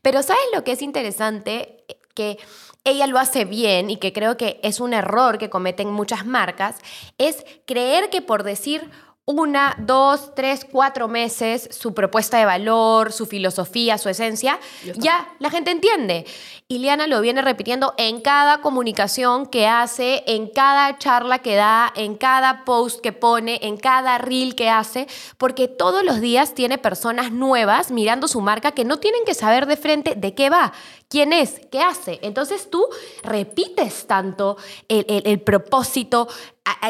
[0.00, 1.84] Pero ¿sabes lo que es interesante?
[2.14, 2.38] Que
[2.84, 6.76] ella lo hace bien y que creo que es un error que cometen muchas marcas,
[7.18, 8.88] es creer que por decir
[9.26, 14.60] una, dos, tres, cuatro meses su propuesta de valor, su filosofía, su esencia,
[14.98, 16.24] ya, la gente entiende.
[16.68, 22.14] Iliana lo viene repitiendo en cada comunicación que hace, en cada charla que da, en
[22.14, 25.08] cada post que pone, en cada reel que hace,
[25.38, 29.66] porque todos los días tiene personas nuevas mirando su marca que no tienen que saber
[29.66, 30.72] de frente de qué va,
[31.08, 32.18] quién es, qué hace.
[32.22, 32.86] Entonces tú
[33.22, 34.56] repites tanto
[34.88, 36.28] el, propósito,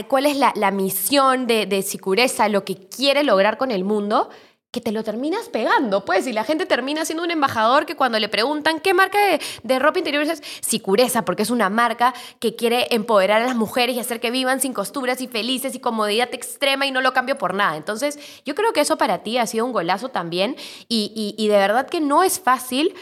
[0.08, 4.30] cuál es la, misión de, de Sicureza, lo que quiere lograr con el mundo,
[4.76, 8.18] que te lo terminas pegando, pues, y la gente termina siendo un embajador que cuando
[8.18, 9.18] le preguntan qué marca
[9.62, 13.96] de, ropa interior es, Sicureza, porque es una marca que quiere empoderar a las mujeres
[13.96, 17.38] y hacer que vivan sin costuras y felices y comodidad extrema y no lo cambio
[17.38, 17.78] por nada.
[17.78, 20.56] Entonces, yo creo que eso para ti ha sido un golazo también
[20.88, 22.94] y, y de verdad que no es fácil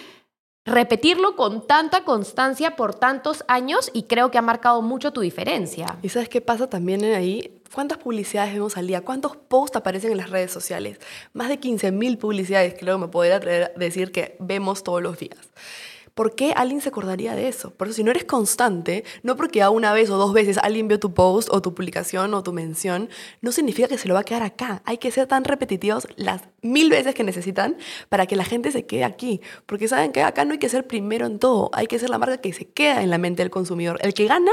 [0.65, 5.99] repetirlo con tanta constancia por tantos años y creo que ha marcado mucho tu diferencia.
[6.03, 7.61] ¿Y sabes qué pasa también ahí?
[7.73, 9.03] ¿Cuántas publicidades vemos al día?
[9.03, 10.99] ¿Cuántos posts aparecen en las redes sociales?
[11.33, 13.41] Más de 15.000 publicidades luego me podría
[13.77, 15.39] decir que vemos todos los días.
[16.15, 17.71] ¿por qué alguien se acordaría de eso?
[17.71, 20.89] Por eso, si no eres constante, no porque a una vez o dos veces alguien
[20.89, 23.09] vio tu post o tu publicación o tu mención,
[23.41, 24.83] no significa que se lo va a quedar acá.
[24.85, 27.77] Hay que ser tan repetitivos las mil veces que necesitan
[28.09, 29.41] para que la gente se quede aquí.
[29.67, 32.19] Porque saben que acá no hay que ser primero en todo, hay que ser la
[32.19, 33.99] marca que se queda en la mente del consumidor.
[34.03, 34.53] El que gana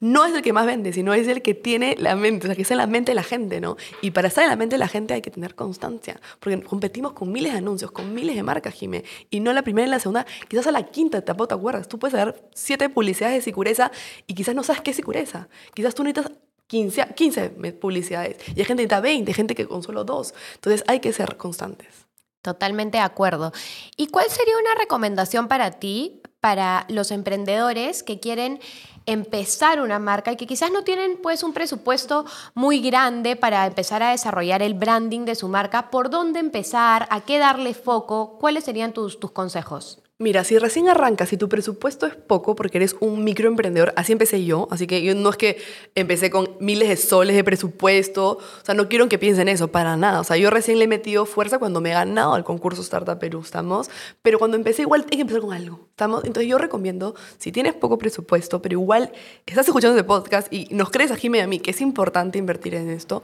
[0.00, 2.56] no es el que más vende, sino es el que tiene la mente, o sea,
[2.56, 3.76] que está en la mente de la gente, ¿no?
[4.00, 7.12] Y para estar en la mente de la gente hay que tener constancia, porque competimos
[7.12, 10.00] con miles de anuncios, con miles de marcas, Jimé, y no la primera y la
[10.00, 11.88] segunda, quizás a la quinta etapa, ¿te acuerdas?
[11.88, 13.90] Tú puedes dar siete publicidades de Sicureza
[14.26, 15.48] y quizás no sabes qué es Sicureza.
[15.74, 16.32] Quizás tú necesitas
[16.70, 20.34] 15, 15 publicidades y hay gente que necesita 20, gente que con solo dos.
[20.54, 22.06] Entonces hay que ser constantes.
[22.42, 23.52] Totalmente de acuerdo.
[23.96, 28.60] ¿Y cuál sería una recomendación para ti, para los emprendedores que quieren
[29.04, 34.04] empezar una marca y que quizás no tienen pues un presupuesto muy grande para empezar
[34.04, 35.90] a desarrollar el branding de su marca?
[35.90, 37.08] ¿Por dónde empezar?
[37.10, 38.38] ¿A qué darle foco?
[38.38, 40.00] ¿Cuáles serían tus, tus consejos?
[40.22, 44.44] Mira, si recién arrancas y tu presupuesto es poco porque eres un microemprendedor, así empecé
[44.44, 45.56] yo, así que yo no es que
[45.94, 49.96] empecé con miles de soles de presupuesto, o sea, no quiero que piensen eso, para
[49.96, 52.82] nada, o sea, yo recién le he metido fuerza cuando me he ganado el concurso
[52.82, 53.88] Startup Perú, ¿estamos?
[54.20, 56.22] Pero cuando empecé igual hay que empezar con algo, ¿estamos?
[56.24, 59.12] Entonces yo recomiendo, si tienes poco presupuesto, pero igual
[59.46, 62.36] estás escuchando este podcast y nos crees a Jimmy y a mí que es importante
[62.36, 63.22] invertir en esto,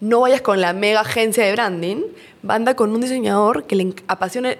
[0.00, 2.02] no vayas con la mega agencia de branding,
[2.48, 4.58] anda con un diseñador que le apasione,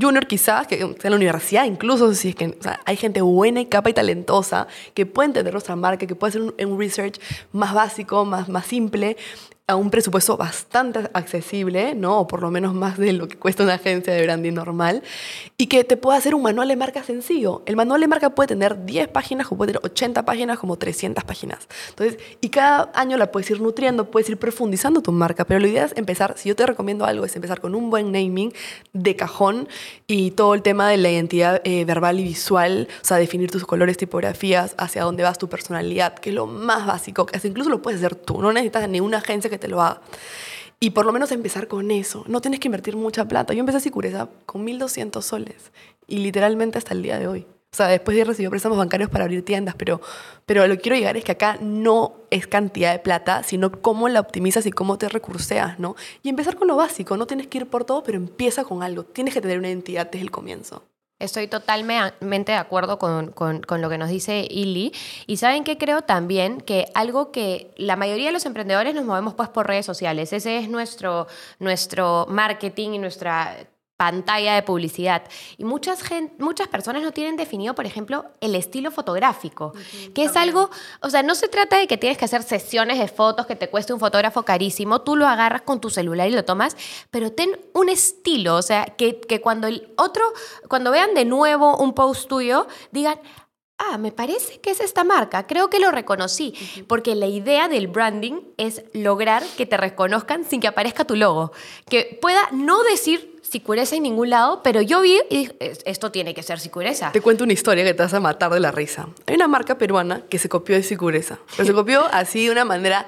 [0.00, 3.66] junior quizás, que sea en la universidad, incluso si es que hay gente buena y
[3.66, 7.20] capa y talentosa que puede entender nuestra marca, que puede hacer un, un research
[7.52, 9.16] más básico, más, más simple,
[9.68, 12.20] a un presupuesto bastante accesible, ¿no?
[12.20, 15.02] O por lo menos más de lo que cuesta una agencia de branding normal,
[15.56, 17.62] y que te pueda hacer un manual de marca sencillo.
[17.66, 21.24] El manual de marca puede tener 10 páginas, o puede tener 80 páginas, como 300
[21.24, 21.66] páginas.
[21.88, 25.66] Entonces, y cada año la puedes ir nutriendo, puedes ir profundizando tu marca, pero la
[25.66, 28.52] idea es empezar, si yo te recomiendo algo, es empezar con un buen naming
[28.92, 29.68] de cajón
[30.06, 33.66] y todo el tema de la identidad eh, verbal y visual, o sea, definir tus
[33.66, 37.82] colores, tipografías, hacia dónde vas tu personalidad, que es lo más básico, que incluso lo
[37.82, 40.00] puedes hacer tú, no necesitas ni una agencia que te lo haga.
[40.78, 42.24] Y por lo menos empezar con eso.
[42.28, 43.54] No tienes que invertir mucha plata.
[43.54, 45.72] Yo empecé a Sicureza con 1.200 soles
[46.06, 47.46] y literalmente hasta el día de hoy.
[47.72, 50.00] O sea, después de recibir préstamos bancarios para abrir tiendas, pero,
[50.46, 54.08] pero lo que quiero llegar es que acá no es cantidad de plata, sino cómo
[54.08, 55.94] la optimizas y cómo te recurseas, ¿no?
[56.22, 59.04] Y empezar con lo básico, no tienes que ir por todo, pero empieza con algo.
[59.04, 60.84] Tienes que tener una identidad desde el comienzo.
[61.18, 64.92] Estoy totalmente de acuerdo con, con, con, lo que nos dice Ili.
[65.26, 69.32] Y saben que creo también que algo que la mayoría de los emprendedores nos movemos
[69.32, 70.34] pues por redes sociales.
[70.34, 71.26] Ese es nuestro,
[71.58, 73.56] nuestro marketing y nuestra
[73.96, 75.22] pantalla de publicidad.
[75.56, 76.02] Y muchas,
[76.38, 79.72] muchas personas no tienen definido, por ejemplo, el estilo fotográfico,
[80.14, 83.08] que es algo, o sea, no se trata de que tienes que hacer sesiones de
[83.08, 86.44] fotos que te cueste un fotógrafo carísimo, tú lo agarras con tu celular y lo
[86.44, 86.76] tomas,
[87.10, 90.24] pero ten un estilo, o sea, que, que cuando el otro,
[90.68, 93.18] cuando vean de nuevo un post tuyo, digan,
[93.78, 96.54] ah, me parece que es esta marca, creo que lo reconocí,
[96.86, 101.52] porque la idea del branding es lograr que te reconozcan sin que aparezca tu logo,
[101.88, 106.34] que pueda no decir Sicureza en ningún lado, pero yo vi y dije, esto tiene
[106.34, 107.12] que ser Sicureza.
[107.12, 109.08] Te cuento una historia que te vas a matar de la risa.
[109.26, 112.64] Hay una marca peruana que se copió de Sicureza, pero se copió así de una
[112.64, 113.06] manera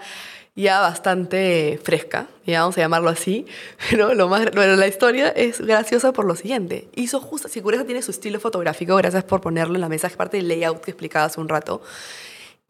[0.55, 3.47] ya bastante fresca, ya vamos a llamarlo así,
[3.91, 6.89] pero lo más, bueno, la historia es graciosa por lo siguiente.
[6.95, 10.37] Hizo justo, Sicureza tiene su estilo fotográfico, gracias por ponerlo en la mesa, es parte
[10.37, 11.83] del layout que explicaba hace un rato.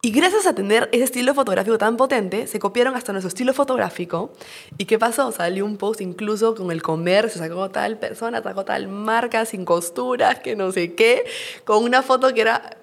[0.01, 4.31] Y gracias a tener ese estilo fotográfico tan potente, se copiaron hasta nuestro estilo fotográfico.
[4.77, 5.33] ¿Y qué pasó?
[5.33, 10.39] Salió un post incluso con el comercio, sacó tal persona, sacó tal marca, sin costuras,
[10.39, 11.25] que no sé qué,
[11.65, 12.77] con una foto que era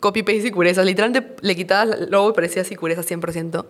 [0.00, 0.84] copy-paste y cureza.
[0.84, 3.64] Literalmente le quitabas el logo y parecía cureza 100%.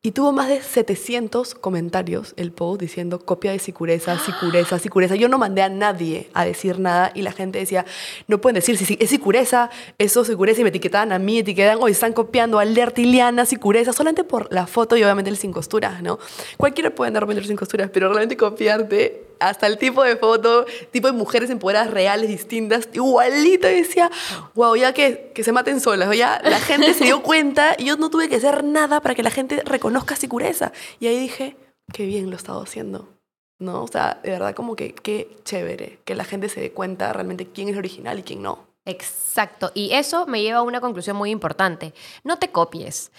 [0.00, 5.16] Y tuvo más de 700 comentarios el post diciendo copia de Sicureza, Sicureza, Sicureza.
[5.16, 7.84] Yo no mandé a nadie a decir nada y la gente decía,
[8.28, 11.78] no pueden decir si es Sicureza, eso es Sicureza y me etiquetaban a mí, etiquetan,
[11.80, 16.00] hoy están copiando a Lertiliana, Sicureza, solamente por la foto y obviamente el sin costuras,
[16.00, 16.20] ¿no?
[16.56, 21.06] Cualquiera puede andar el sin costuras, pero realmente copiarte hasta el tipo de foto, tipo
[21.06, 23.68] de mujeres empoderadas reales, distintas, igualito.
[23.68, 24.10] Y decía,
[24.54, 26.08] wow, ya que, que se maten solas.
[26.08, 29.14] O ya la gente se dio cuenta y yo no tuve que hacer nada para
[29.14, 30.72] que la gente reconozca Sicureza.
[31.00, 31.56] Y ahí dije,
[31.92, 33.08] qué bien lo he estado haciendo.
[33.60, 33.82] ¿No?
[33.82, 37.48] O sea, de verdad como que qué chévere que la gente se dé cuenta realmente
[37.48, 38.67] quién es original y quién no.
[38.88, 41.92] Exacto, y eso me lleva a una conclusión muy importante.
[42.24, 43.12] No te copies.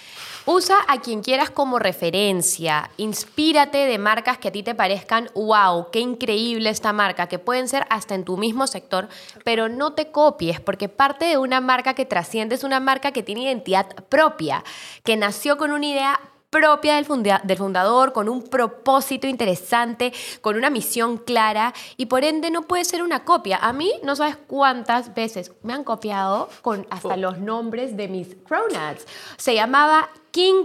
[0.47, 2.89] Usa a quien quieras como referencia.
[2.97, 7.67] Inspírate de marcas que a ti te parezcan, wow, qué increíble esta marca, que pueden
[7.67, 9.10] ser hasta en tu mismo sector,
[9.43, 13.21] pero no te copies, porque parte de una marca que trasciende es una marca que
[13.21, 14.63] tiene identidad propia,
[15.03, 21.17] que nació con una idea propia del, fundador, con un propósito interesante, con una misión
[21.17, 23.57] clara y por ende no puede ser una copia.
[23.57, 27.17] A mí no sabes cuántas veces me han copiado con hasta oh.
[27.17, 29.05] los nombres de mis cronuts.
[29.38, 30.63] Se llamaba King,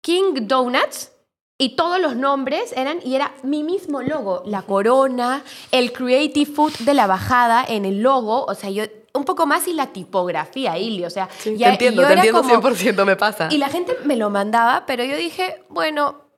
[0.00, 1.12] King Donuts.
[1.60, 6.72] Y todos los nombres eran, y era mi mismo logo, la corona, el creative food
[6.78, 8.44] de la bajada en el logo.
[8.44, 11.28] O sea, yo un poco más y la tipografía, Ili, o sea...
[11.42, 13.48] te entiendo, te entiendo 100%, me pasa.
[13.50, 16.28] Y la gente me lo mandaba, pero yo dije, bueno,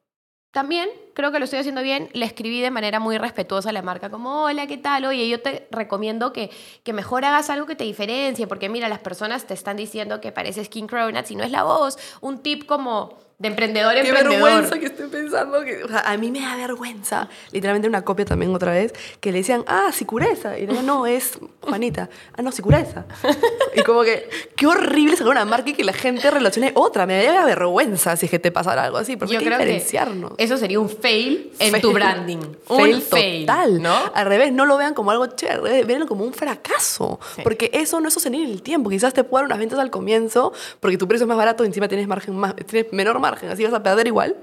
[0.50, 2.08] también creo que lo estoy haciendo bien.
[2.12, 5.04] Le escribí de manera muy respetuosa a la marca, como, hola, ¿qué tal?
[5.04, 6.50] Oye, yo te recomiendo que,
[6.82, 10.32] que mejor hagas algo que te diferencie, porque mira, las personas te están diciendo que
[10.32, 11.98] pareces King Cronuts y no es la voz.
[12.20, 14.42] Un tip como de emprendedor Qué emprendedor.
[14.42, 15.64] vergüenza que estoy pensando.
[15.64, 17.26] Que, o sea, a mí me da vergüenza.
[17.52, 20.58] Literalmente una copia también otra vez, que le decían, ah, Sicureza.
[20.58, 22.08] Y no, no, es Juanita.
[22.36, 23.06] Ah, no, Sicureza.
[23.74, 27.06] y como que, qué horrible sacar una marca y que la gente relacione otra.
[27.06, 30.32] Me daría vergüenza si es que te pasara algo así, porque Yo hay que diferenciarnos.
[30.36, 32.38] eso sería un fail en tu branding.
[32.66, 33.82] Fail un fail, total.
[33.82, 33.94] ¿no?
[34.14, 37.18] Al revés, no lo vean como algo chévere, véanlo como un fracaso.
[37.34, 37.42] Sí.
[37.42, 38.90] Porque eso no es sostenible en el tiempo.
[38.90, 41.88] Quizás te puedan unas ventas al comienzo porque tu precio es más barato y encima
[41.88, 44.36] tienes, margen más, tienes menor margen, así vas a perder igual.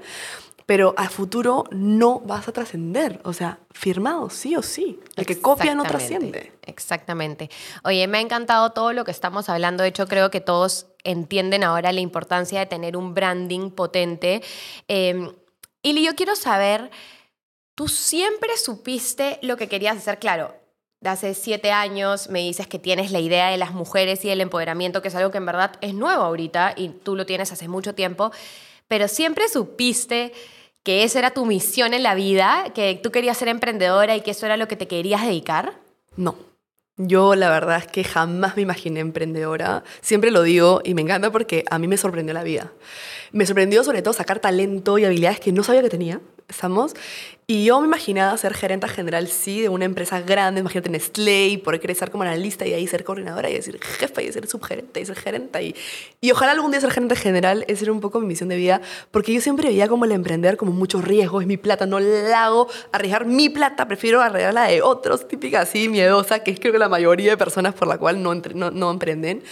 [0.66, 3.20] Pero a futuro no vas a trascender.
[3.24, 5.00] O sea, firmado, sí o sí.
[5.16, 6.52] El que copia no trasciende.
[6.66, 7.48] Exactamente.
[7.84, 9.82] Oye, me ha encantado todo lo que estamos hablando.
[9.82, 14.42] De hecho, creo que todos entienden ahora la importancia de tener un branding potente.
[14.88, 15.32] Eh,
[15.82, 16.90] y yo quiero saber,
[17.74, 20.18] ¿tú siempre supiste lo que querías hacer?
[20.18, 20.54] Claro,
[21.00, 24.40] de hace siete años me dices que tienes la idea de las mujeres y el
[24.40, 27.68] empoderamiento, que es algo que en verdad es nuevo ahorita y tú lo tienes hace
[27.68, 28.32] mucho tiempo,
[28.88, 30.32] pero siempre supiste
[30.82, 34.30] que esa era tu misión en la vida, que tú querías ser emprendedora y que
[34.30, 35.78] eso era lo que te querías dedicar.
[36.16, 36.36] No.
[36.96, 39.84] Yo la verdad es que jamás me imaginé emprendedora.
[40.00, 42.72] Siempre lo digo y me encanta porque a mí me sorprendió la vida.
[43.30, 46.20] Me sorprendió sobre todo sacar talento y habilidades que no sabía que tenía.
[46.48, 46.94] ¿Estamos?
[47.50, 51.56] Y yo me imaginaba ser gerente general, sí, de una empresa grande, imagínate Nestlé, y
[51.56, 55.06] poder crecer como analista y ahí ser coordinadora y decir jefa y ser subgerente y
[55.06, 55.62] ser gerente.
[55.62, 55.74] Y,
[56.20, 58.82] y ojalá algún día ser gerente general, esa era un poco mi misión de vida,
[59.10, 62.44] porque yo siempre veía como el emprender como mucho riesgo, es mi plata, no la
[62.44, 66.74] hago arriesgar mi plata, prefiero arriesgar la de otros, típica así, miedosa, que es creo
[66.74, 69.42] que la mayoría de personas por la cual no, entre- no, no emprenden.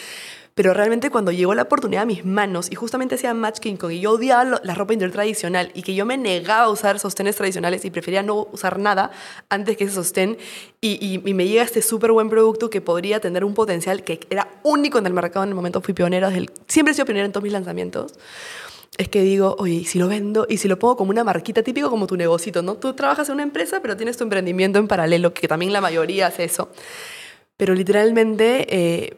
[0.57, 3.93] Pero realmente cuando llegó la oportunidad a mis manos y justamente hacía Match King Kong
[3.93, 6.99] y yo odiaba lo- la ropa interior tradicional y que yo me negaba a usar
[6.99, 9.11] sostenes tradicionales y prefería no usar nada
[9.51, 10.39] antes que ese sostén
[10.81, 14.19] y, y- y me llega este súper buen producto que podría tener un potencial que
[14.31, 17.05] era único en el mercado en el momento fui pionera, desde el- siempre he sido
[17.05, 18.15] pionera en todos mis lanzamientos
[18.97, 21.63] es que digo, oye, ¿y si lo vendo y si lo pongo como una marquita
[21.63, 22.77] típico como tu negocito, ¿no?
[22.77, 26.29] Tú trabajas en una empresa, pero tienes tu emprendimiento en paralelo, que también la mayoría
[26.29, 26.71] hace eso.
[27.59, 29.17] Pero literalmente, eh,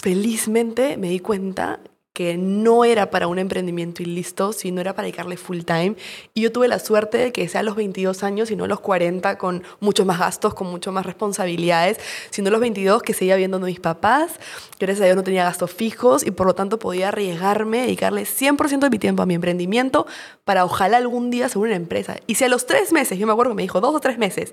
[0.00, 1.78] felizmente me di cuenta
[2.12, 5.94] que no era para un emprendimiento y listo, sino era para dedicarle full time.
[6.34, 8.68] Y yo tuve la suerte de que sea a los 22 años y no a
[8.68, 13.14] los 40 con muchos más gastos, con mucho más responsabilidades, sino a los 22 que
[13.14, 14.40] seguía viendo a mis papás,
[14.78, 18.22] que gracias a Dios no tenía gastos fijos y por lo tanto podía arriesgarme, dedicarle
[18.22, 20.06] 100% de mi tiempo a mi emprendimiento
[20.44, 22.16] para ojalá algún día ser una empresa.
[22.26, 24.18] Y si a los tres meses, yo me acuerdo que me dijo dos o tres
[24.18, 24.52] meses,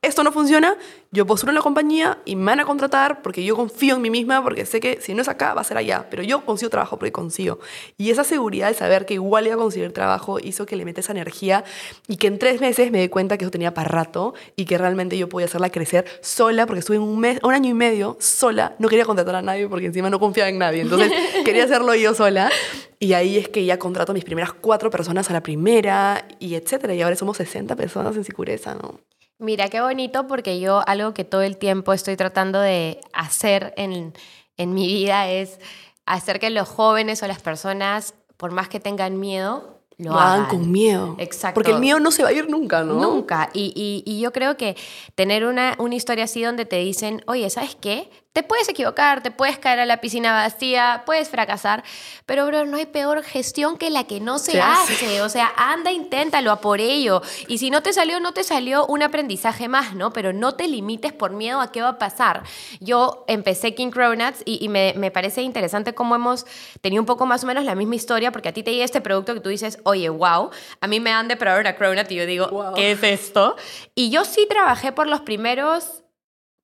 [0.00, 0.76] esto no funciona,
[1.12, 4.10] yo postulo en la compañía y me van a contratar porque yo confío en mí
[4.10, 6.70] misma, porque sé que si no es acá, va a ser allá, pero yo consigo
[6.70, 7.58] trabajo porque consigo.
[7.96, 11.00] Y esa seguridad de saber que igual iba a conseguir trabajo hizo que le meta
[11.00, 11.64] esa energía
[12.08, 14.78] y que en tres meses me di cuenta que eso tenía para rato y que
[14.78, 18.74] realmente yo podía hacerla crecer sola, porque estuve un, mes, un año y medio sola,
[18.78, 21.12] no quería contratar a nadie porque encima no confiaba en nadie, entonces
[21.44, 22.50] quería hacerlo yo sola.
[22.98, 26.54] Y ahí es que ya contrato a mis primeras cuatro personas a la primera y
[26.54, 26.94] etcétera.
[26.94, 29.00] Y ahora somos 60 personas en Sicureza, ¿no?
[29.38, 34.14] Mira, qué bonito porque yo algo que todo el tiempo estoy tratando de hacer en,
[34.56, 35.58] en mi vida es
[36.06, 40.40] hacer que los jóvenes o las personas, por más que tengan miedo, lo, Lo hagan
[40.44, 40.50] hagan.
[40.50, 41.14] con miedo.
[41.18, 41.54] Exacto.
[41.54, 42.94] Porque el miedo no se va a ir nunca, ¿no?
[43.00, 43.50] Nunca.
[43.52, 44.76] Y, y- y yo creo que
[45.14, 48.10] tener una, una historia así donde te dicen, oye, ¿sabes qué?
[48.34, 51.84] Te puedes equivocar, te puedes caer a la piscina vacía, puedes fracasar,
[52.26, 54.92] pero bro, no hay peor gestión que la que no se, Se hace.
[54.94, 55.22] hace.
[55.22, 57.22] O sea, anda, inténtalo a por ello.
[57.46, 60.12] Y si no te salió, no te salió un aprendizaje más, ¿no?
[60.12, 62.42] Pero no te limites por miedo a qué va a pasar.
[62.80, 66.44] Yo empecé King Cronuts y, y me, me parece interesante cómo hemos
[66.80, 69.00] tenido un poco más o menos la misma historia, porque a ti te llega este
[69.00, 72.16] producto que tú dices, oye, wow, a mí me dan de probar una Cronut y
[72.16, 72.74] yo digo, Wow.
[72.74, 73.54] ¿qué es esto?
[73.94, 76.00] Y yo sí trabajé por los primeros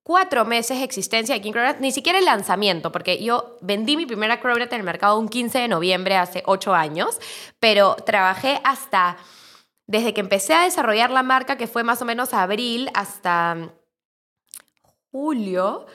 [0.03, 4.07] cuatro meses de existencia de King Cronut, ni siquiera el lanzamiento, porque yo vendí mi
[4.07, 7.19] primera Cronut en el mercado un 15 de noviembre hace ocho años,
[7.59, 9.17] pero trabajé hasta,
[9.87, 13.73] desde que empecé a desarrollar la marca, que fue más o menos abril, hasta
[15.11, 15.87] julio,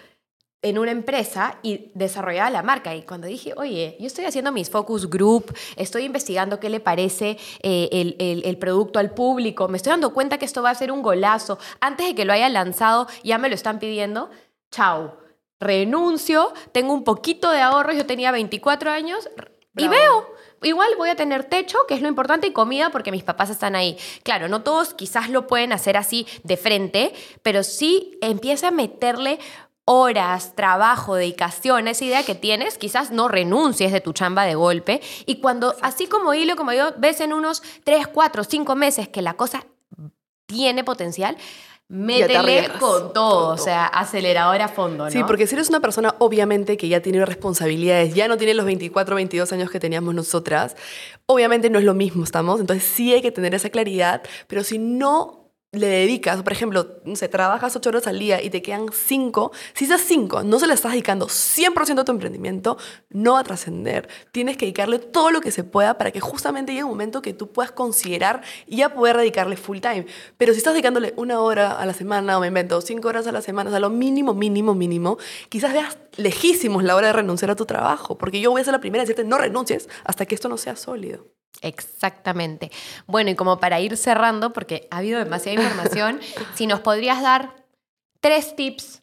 [0.66, 2.96] en una empresa y desarrollaba la marca.
[2.96, 7.38] Y cuando dije, oye, yo estoy haciendo mis focus group, estoy investigando qué le parece
[7.62, 10.76] eh, el, el- el producto al público, me estoy dando cuenta que esto va a
[10.76, 11.60] ser un golazo.
[11.80, 14.30] Antes de que lo haya lanzado, ya me lo están pidiendo.
[14.72, 15.18] Chao.
[15.60, 19.30] Renuncio, tengo un poquito de ahorros, yo tenía 24 años
[19.78, 20.28] y veo.
[20.64, 23.76] Igual voy a tener techo, que es lo importante, y comida porque mis papás están
[23.76, 23.98] ahí.
[24.24, 29.38] Claro, no todos quizás lo pueden hacer así de frente, pero sí empieza a meterle
[29.86, 35.02] horas, trabajo, dedicación, esa idea que tienes, quizás no renuncies de tu chamba de golpe.
[35.26, 39.22] Y cuando, así como hilo, como yo, ves en unos 3, 4, 5 meses que
[39.22, 39.66] la cosa
[40.48, 41.38] tiene potencial,
[41.88, 45.12] métele con todo, o sea, acelerador a fondo, ¿no?
[45.12, 48.66] Sí, porque si eres una persona obviamente que ya tiene responsabilidades, ya no tiene los
[48.66, 50.76] 24, 22 años que teníamos nosotras,
[51.28, 52.60] obviamente no es lo mismo, ¿estamos?
[52.60, 55.45] Entonces sí hay que tener esa claridad, pero si no
[55.76, 59.52] le dedicas, por ejemplo, no sé, trabajas ocho horas al día y te quedan cinco,
[59.74, 62.78] si esas cinco no se le estás dedicando 100% a tu emprendimiento,
[63.10, 64.08] no va a trascender.
[64.32, 67.34] Tienes que dedicarle todo lo que se pueda para que justamente llegue un momento que
[67.34, 70.06] tú puedas considerar y ya poder dedicarle full time.
[70.38, 73.32] Pero si estás dedicándole una hora a la semana, o me invento, cinco horas a
[73.32, 75.18] la semana, o sea, lo mínimo, mínimo, mínimo,
[75.50, 78.74] quizás veas lejísimos la hora de renunciar a tu trabajo, porque yo voy a ser
[78.74, 81.35] la primera a decirte no renuncies hasta que esto no sea sólido.
[81.66, 82.72] Exactamente.
[83.08, 86.20] Bueno, y como para ir cerrando, porque ha habido demasiada información,
[86.54, 87.56] si nos podrías dar
[88.20, 89.02] tres tips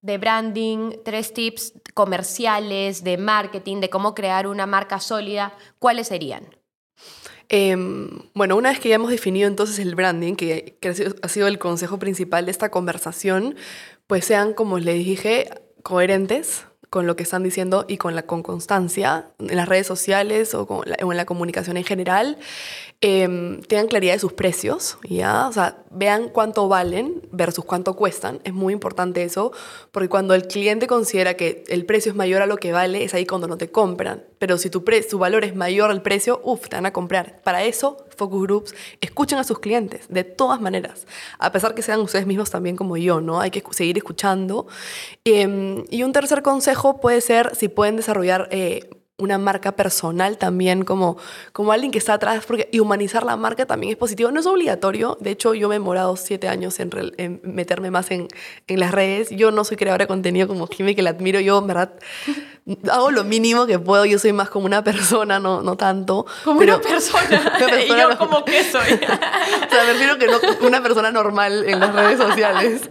[0.00, 6.48] de branding, tres tips comerciales, de marketing, de cómo crear una marca sólida, ¿cuáles serían?
[7.50, 11.46] Em, bueno, una vez que ya hemos definido entonces el branding, que, que ha sido
[11.46, 13.54] el consejo principal de esta conversación,
[14.06, 15.50] pues sean, como les dije,
[15.82, 20.54] coherentes, con lo que están diciendo y con la con constancia en las redes sociales
[20.54, 22.38] o, en la comunicación en general.
[23.00, 25.46] Em, tengan claridad de sus precios, ¿ya?
[25.46, 28.40] O sea, vean cuánto valen versus cuánto cuestan.
[28.44, 29.52] Es muy importante eso,
[29.92, 33.14] porque cuando el cliente considera que el precio es mayor a lo que vale, es
[33.14, 34.24] ahí cuando no te compran.
[34.38, 37.40] Pero si tu, tu valor es mayor al precio, uff, te van a comprar.
[37.42, 41.06] Para eso, focus groups, escuchen a sus clientes, de todas maneras.
[41.38, 43.40] A pesar que sean ustedes mismos también como yo, ¿no?
[43.40, 44.66] Hay que seguir escuchando.
[45.24, 48.48] Em, y un tercer consejo puede ser si pueden desarrollar...
[48.50, 51.18] Eh, una marca personal también, como,
[51.52, 54.30] como alguien que está atrás, porque, y humanizar la marca también es positivo.
[54.30, 58.12] No es obligatorio, de hecho yo me he demorado siete años en, en meterme más
[58.12, 58.28] en,
[58.68, 59.30] en, las redes.
[59.30, 61.94] Yo no soy creadora de contenido como Jimmy, que la admiro, yo en verdad
[62.92, 66.24] hago lo mínimo que puedo, yo soy más como una persona, no, no tanto.
[66.44, 68.92] Como una persona, y yo como que soy.
[68.92, 72.82] o sea, me refiero que no una persona normal en las redes sociales.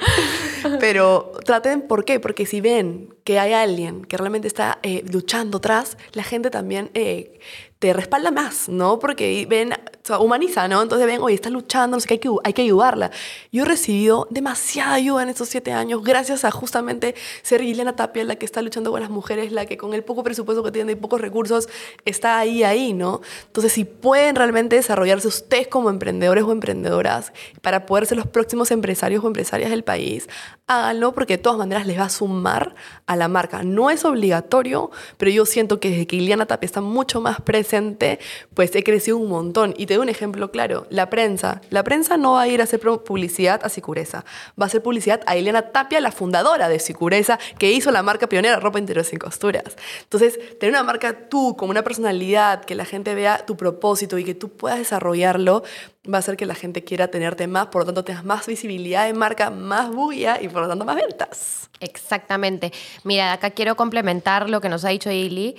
[0.81, 2.19] Pero traten, ¿por qué?
[2.19, 6.89] Porque si ven que hay alguien que realmente está eh, luchando atrás, la gente también
[6.93, 7.41] eh,
[7.77, 8.99] te respalda más, ¿no?
[8.99, 9.73] Porque ven,
[10.07, 10.81] sea, humaniza, ¿no?
[10.81, 13.11] Entonces ven, oye, está luchando, no sé qué, hay que, hay que ayudarla.
[13.51, 18.23] Yo he recibido demasiada ayuda en estos siete años, gracias a justamente ser Guilena Tapia,
[18.23, 20.93] la que está luchando con las mujeres, la que con el poco presupuesto que tiene
[20.93, 21.67] y pocos recursos
[22.05, 23.21] está ahí, ahí, ¿no?
[23.47, 28.71] Entonces, si pueden realmente desarrollarse ustedes como emprendedores o emprendedoras para poder ser los próximos
[28.71, 30.27] empresarios o empresarias del país,
[30.67, 33.63] háganlo porque de todas maneras les va a sumar a la marca.
[33.63, 38.19] No es obligatorio, pero yo siento que desde que Guilena Tapia está mucho más presente,
[38.53, 39.73] pues he crecido un montón.
[39.77, 41.61] Y te un ejemplo claro, la prensa.
[41.69, 44.23] La prensa no va a ir a hacer publicidad a Sicureza,
[44.59, 48.27] va a hacer publicidad a Elena Tapia, la fundadora de Sicureza, que hizo la marca
[48.27, 49.75] pionera Ropa Interior sin costuras.
[50.03, 54.23] Entonces, tener una marca tú, como una personalidad, que la gente vea tu propósito y
[54.23, 55.63] que tú puedas desarrollarlo,
[56.11, 59.05] va a hacer que la gente quiera tenerte más, por lo tanto tengas más visibilidad
[59.05, 61.69] de marca, más bulla y por lo tanto más ventas.
[61.79, 62.71] Exactamente.
[63.03, 65.55] Mira, acá quiero complementar lo que nos ha dicho Ili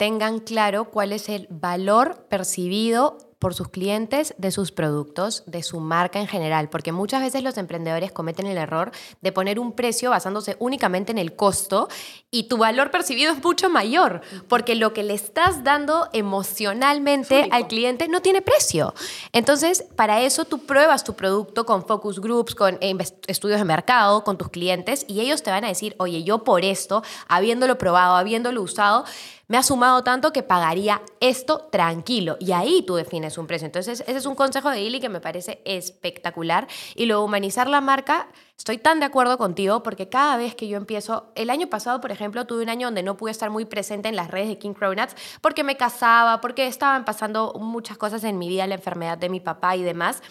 [0.00, 5.80] tengan claro cuál es el valor percibido por sus clientes de sus productos, de su
[5.80, 10.10] marca en general, porque muchas veces los emprendedores cometen el error de poner un precio
[10.10, 11.88] basándose únicamente en el costo
[12.30, 17.66] y tu valor percibido es mucho mayor, porque lo que le estás dando emocionalmente al
[17.66, 18.94] cliente no tiene precio.
[19.32, 22.78] Entonces, para eso tú pruebas tu producto con focus groups, con
[23.26, 26.62] estudios de mercado, con tus clientes y ellos te van a decir, oye, yo por
[26.62, 29.06] esto, habiéndolo probado, habiéndolo usado,
[29.50, 32.36] me ha sumado tanto que pagaría esto tranquilo.
[32.38, 33.66] Y ahí tú defines un precio.
[33.66, 36.68] Entonces, ese es un consejo de Ili que me parece espectacular.
[36.94, 40.76] Y luego, humanizar la marca, estoy tan de acuerdo contigo porque cada vez que yo
[40.76, 44.08] empiezo, el año pasado, por ejemplo, tuve un año donde no pude estar muy presente
[44.08, 48.38] en las redes de King Cronuts porque me casaba, porque estaban pasando muchas cosas en
[48.38, 50.22] mi vida, la enfermedad de mi papá y demás.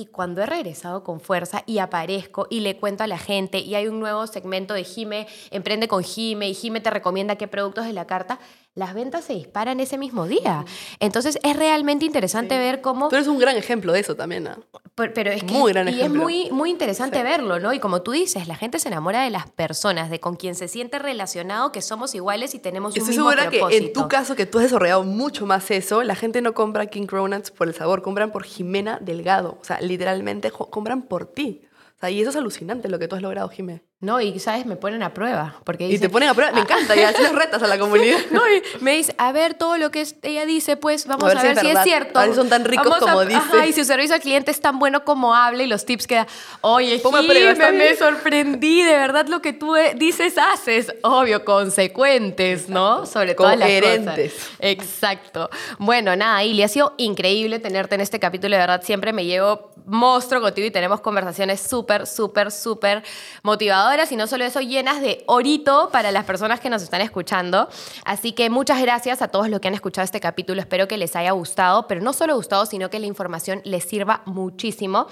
[0.00, 3.74] Y cuando he regresado con fuerza y aparezco y le cuento a la gente y
[3.74, 7.84] hay un nuevo segmento de Jime, emprende con Jime y Jime te recomienda qué productos
[7.84, 8.40] de la carta,
[8.74, 10.64] las ventas se disparan ese mismo día.
[11.00, 13.08] Entonces es realmente interesante ver cómo...
[13.08, 14.56] Tú eres un gran ejemplo de eso también, ¿no?
[14.94, 17.72] Pero, es que muy gran y es muy, muy interesante verlo, ¿no?
[17.72, 20.68] Y como tú dices, la gente se enamora de las personas, de con quien se
[20.68, 24.36] siente relacionado, que somos iguales y tenemos un Estoy mismo segura que en tu caso,
[24.36, 27.74] que tú has desarrollado mucho más eso, la gente no compra King Cronuts por el
[27.74, 29.58] sabor, compran por Jimena Delgado.
[29.60, 31.62] O sea, literalmente compran por ti.
[31.96, 33.82] O sea, y eso es alucinante lo que tú has logrado, Jimena.
[34.02, 35.56] No, y sabes, me ponen a prueba.
[35.62, 38.18] Porque y te ponen a prueba, me encanta, y así retas a la comunidad.
[38.30, 41.58] no, y me dice, a ver todo lo que ella dice, pues vamos a ver,
[41.58, 42.18] si, es, cierto.
[42.18, 43.36] A ver si son tan ricos como dice.
[43.36, 46.14] Ajá, y su servicio al cliente es tan bueno como habla y los tips que
[46.14, 46.26] da.
[46.62, 50.94] Oye, Jime, me sorprendí, de verdad lo que tú eh, dices haces.
[51.02, 53.04] Obvio, consecuentes, ¿no?
[53.04, 54.18] Sobre todo las cosas.
[54.60, 55.50] Exacto.
[55.78, 59.72] Bueno, nada, Ili, ha sido increíble tenerte en este capítulo, de verdad, siempre me llevo
[59.84, 63.02] monstruo contigo y tenemos conversaciones súper, súper, súper
[63.42, 67.68] motivadoras y no solo eso, llenas de orito para las personas que nos están escuchando.
[68.04, 70.60] Así que muchas gracias a todos los que han escuchado este capítulo.
[70.60, 74.22] Espero que les haya gustado, pero no solo gustado, sino que la información les sirva
[74.26, 75.08] muchísimo.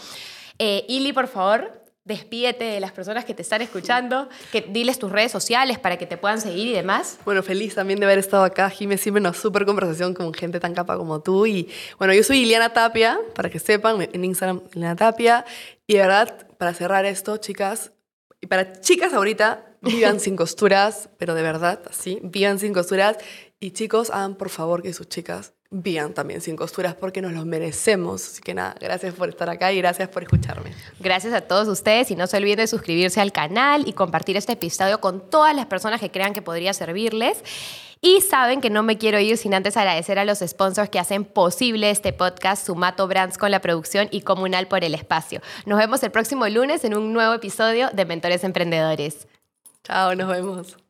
[0.60, 5.10] Eh, Ili, por favor, despídete de las personas que te están escuchando, que diles tus
[5.10, 7.18] redes sociales para que te puedan seguir y demás.
[7.24, 8.70] Bueno, feliz también de haber estado acá.
[8.70, 11.46] Jimé siempre una súper conversación con gente tan capa como tú.
[11.46, 11.68] Y
[11.98, 15.44] bueno, yo soy Iliana Tapia, para que sepan, en Instagram, Iliana Tapia.
[15.88, 17.90] Y de verdad, para cerrar esto, chicas,
[18.40, 23.16] y para chicas ahorita, vivan sin costuras, pero de verdad, así, vivan sin costuras.
[23.60, 27.44] Y chicos, hagan por favor que sus chicas vivan también sin costuras porque nos los
[27.44, 28.24] merecemos.
[28.24, 30.72] Así que nada, gracias por estar acá y gracias por escucharme.
[31.00, 34.52] Gracias a todos ustedes y no se olviden de suscribirse al canal y compartir este
[34.52, 37.42] episodio con todas las personas que crean que podría servirles.
[38.00, 41.24] Y saben que no me quiero ir sin antes agradecer a los sponsors que hacen
[41.24, 45.40] posible este podcast, Sumato Brands con la producción y Comunal por el espacio.
[45.66, 49.26] Nos vemos el próximo lunes en un nuevo episodio de Mentores Emprendedores.
[49.84, 50.87] Chao, nos vemos.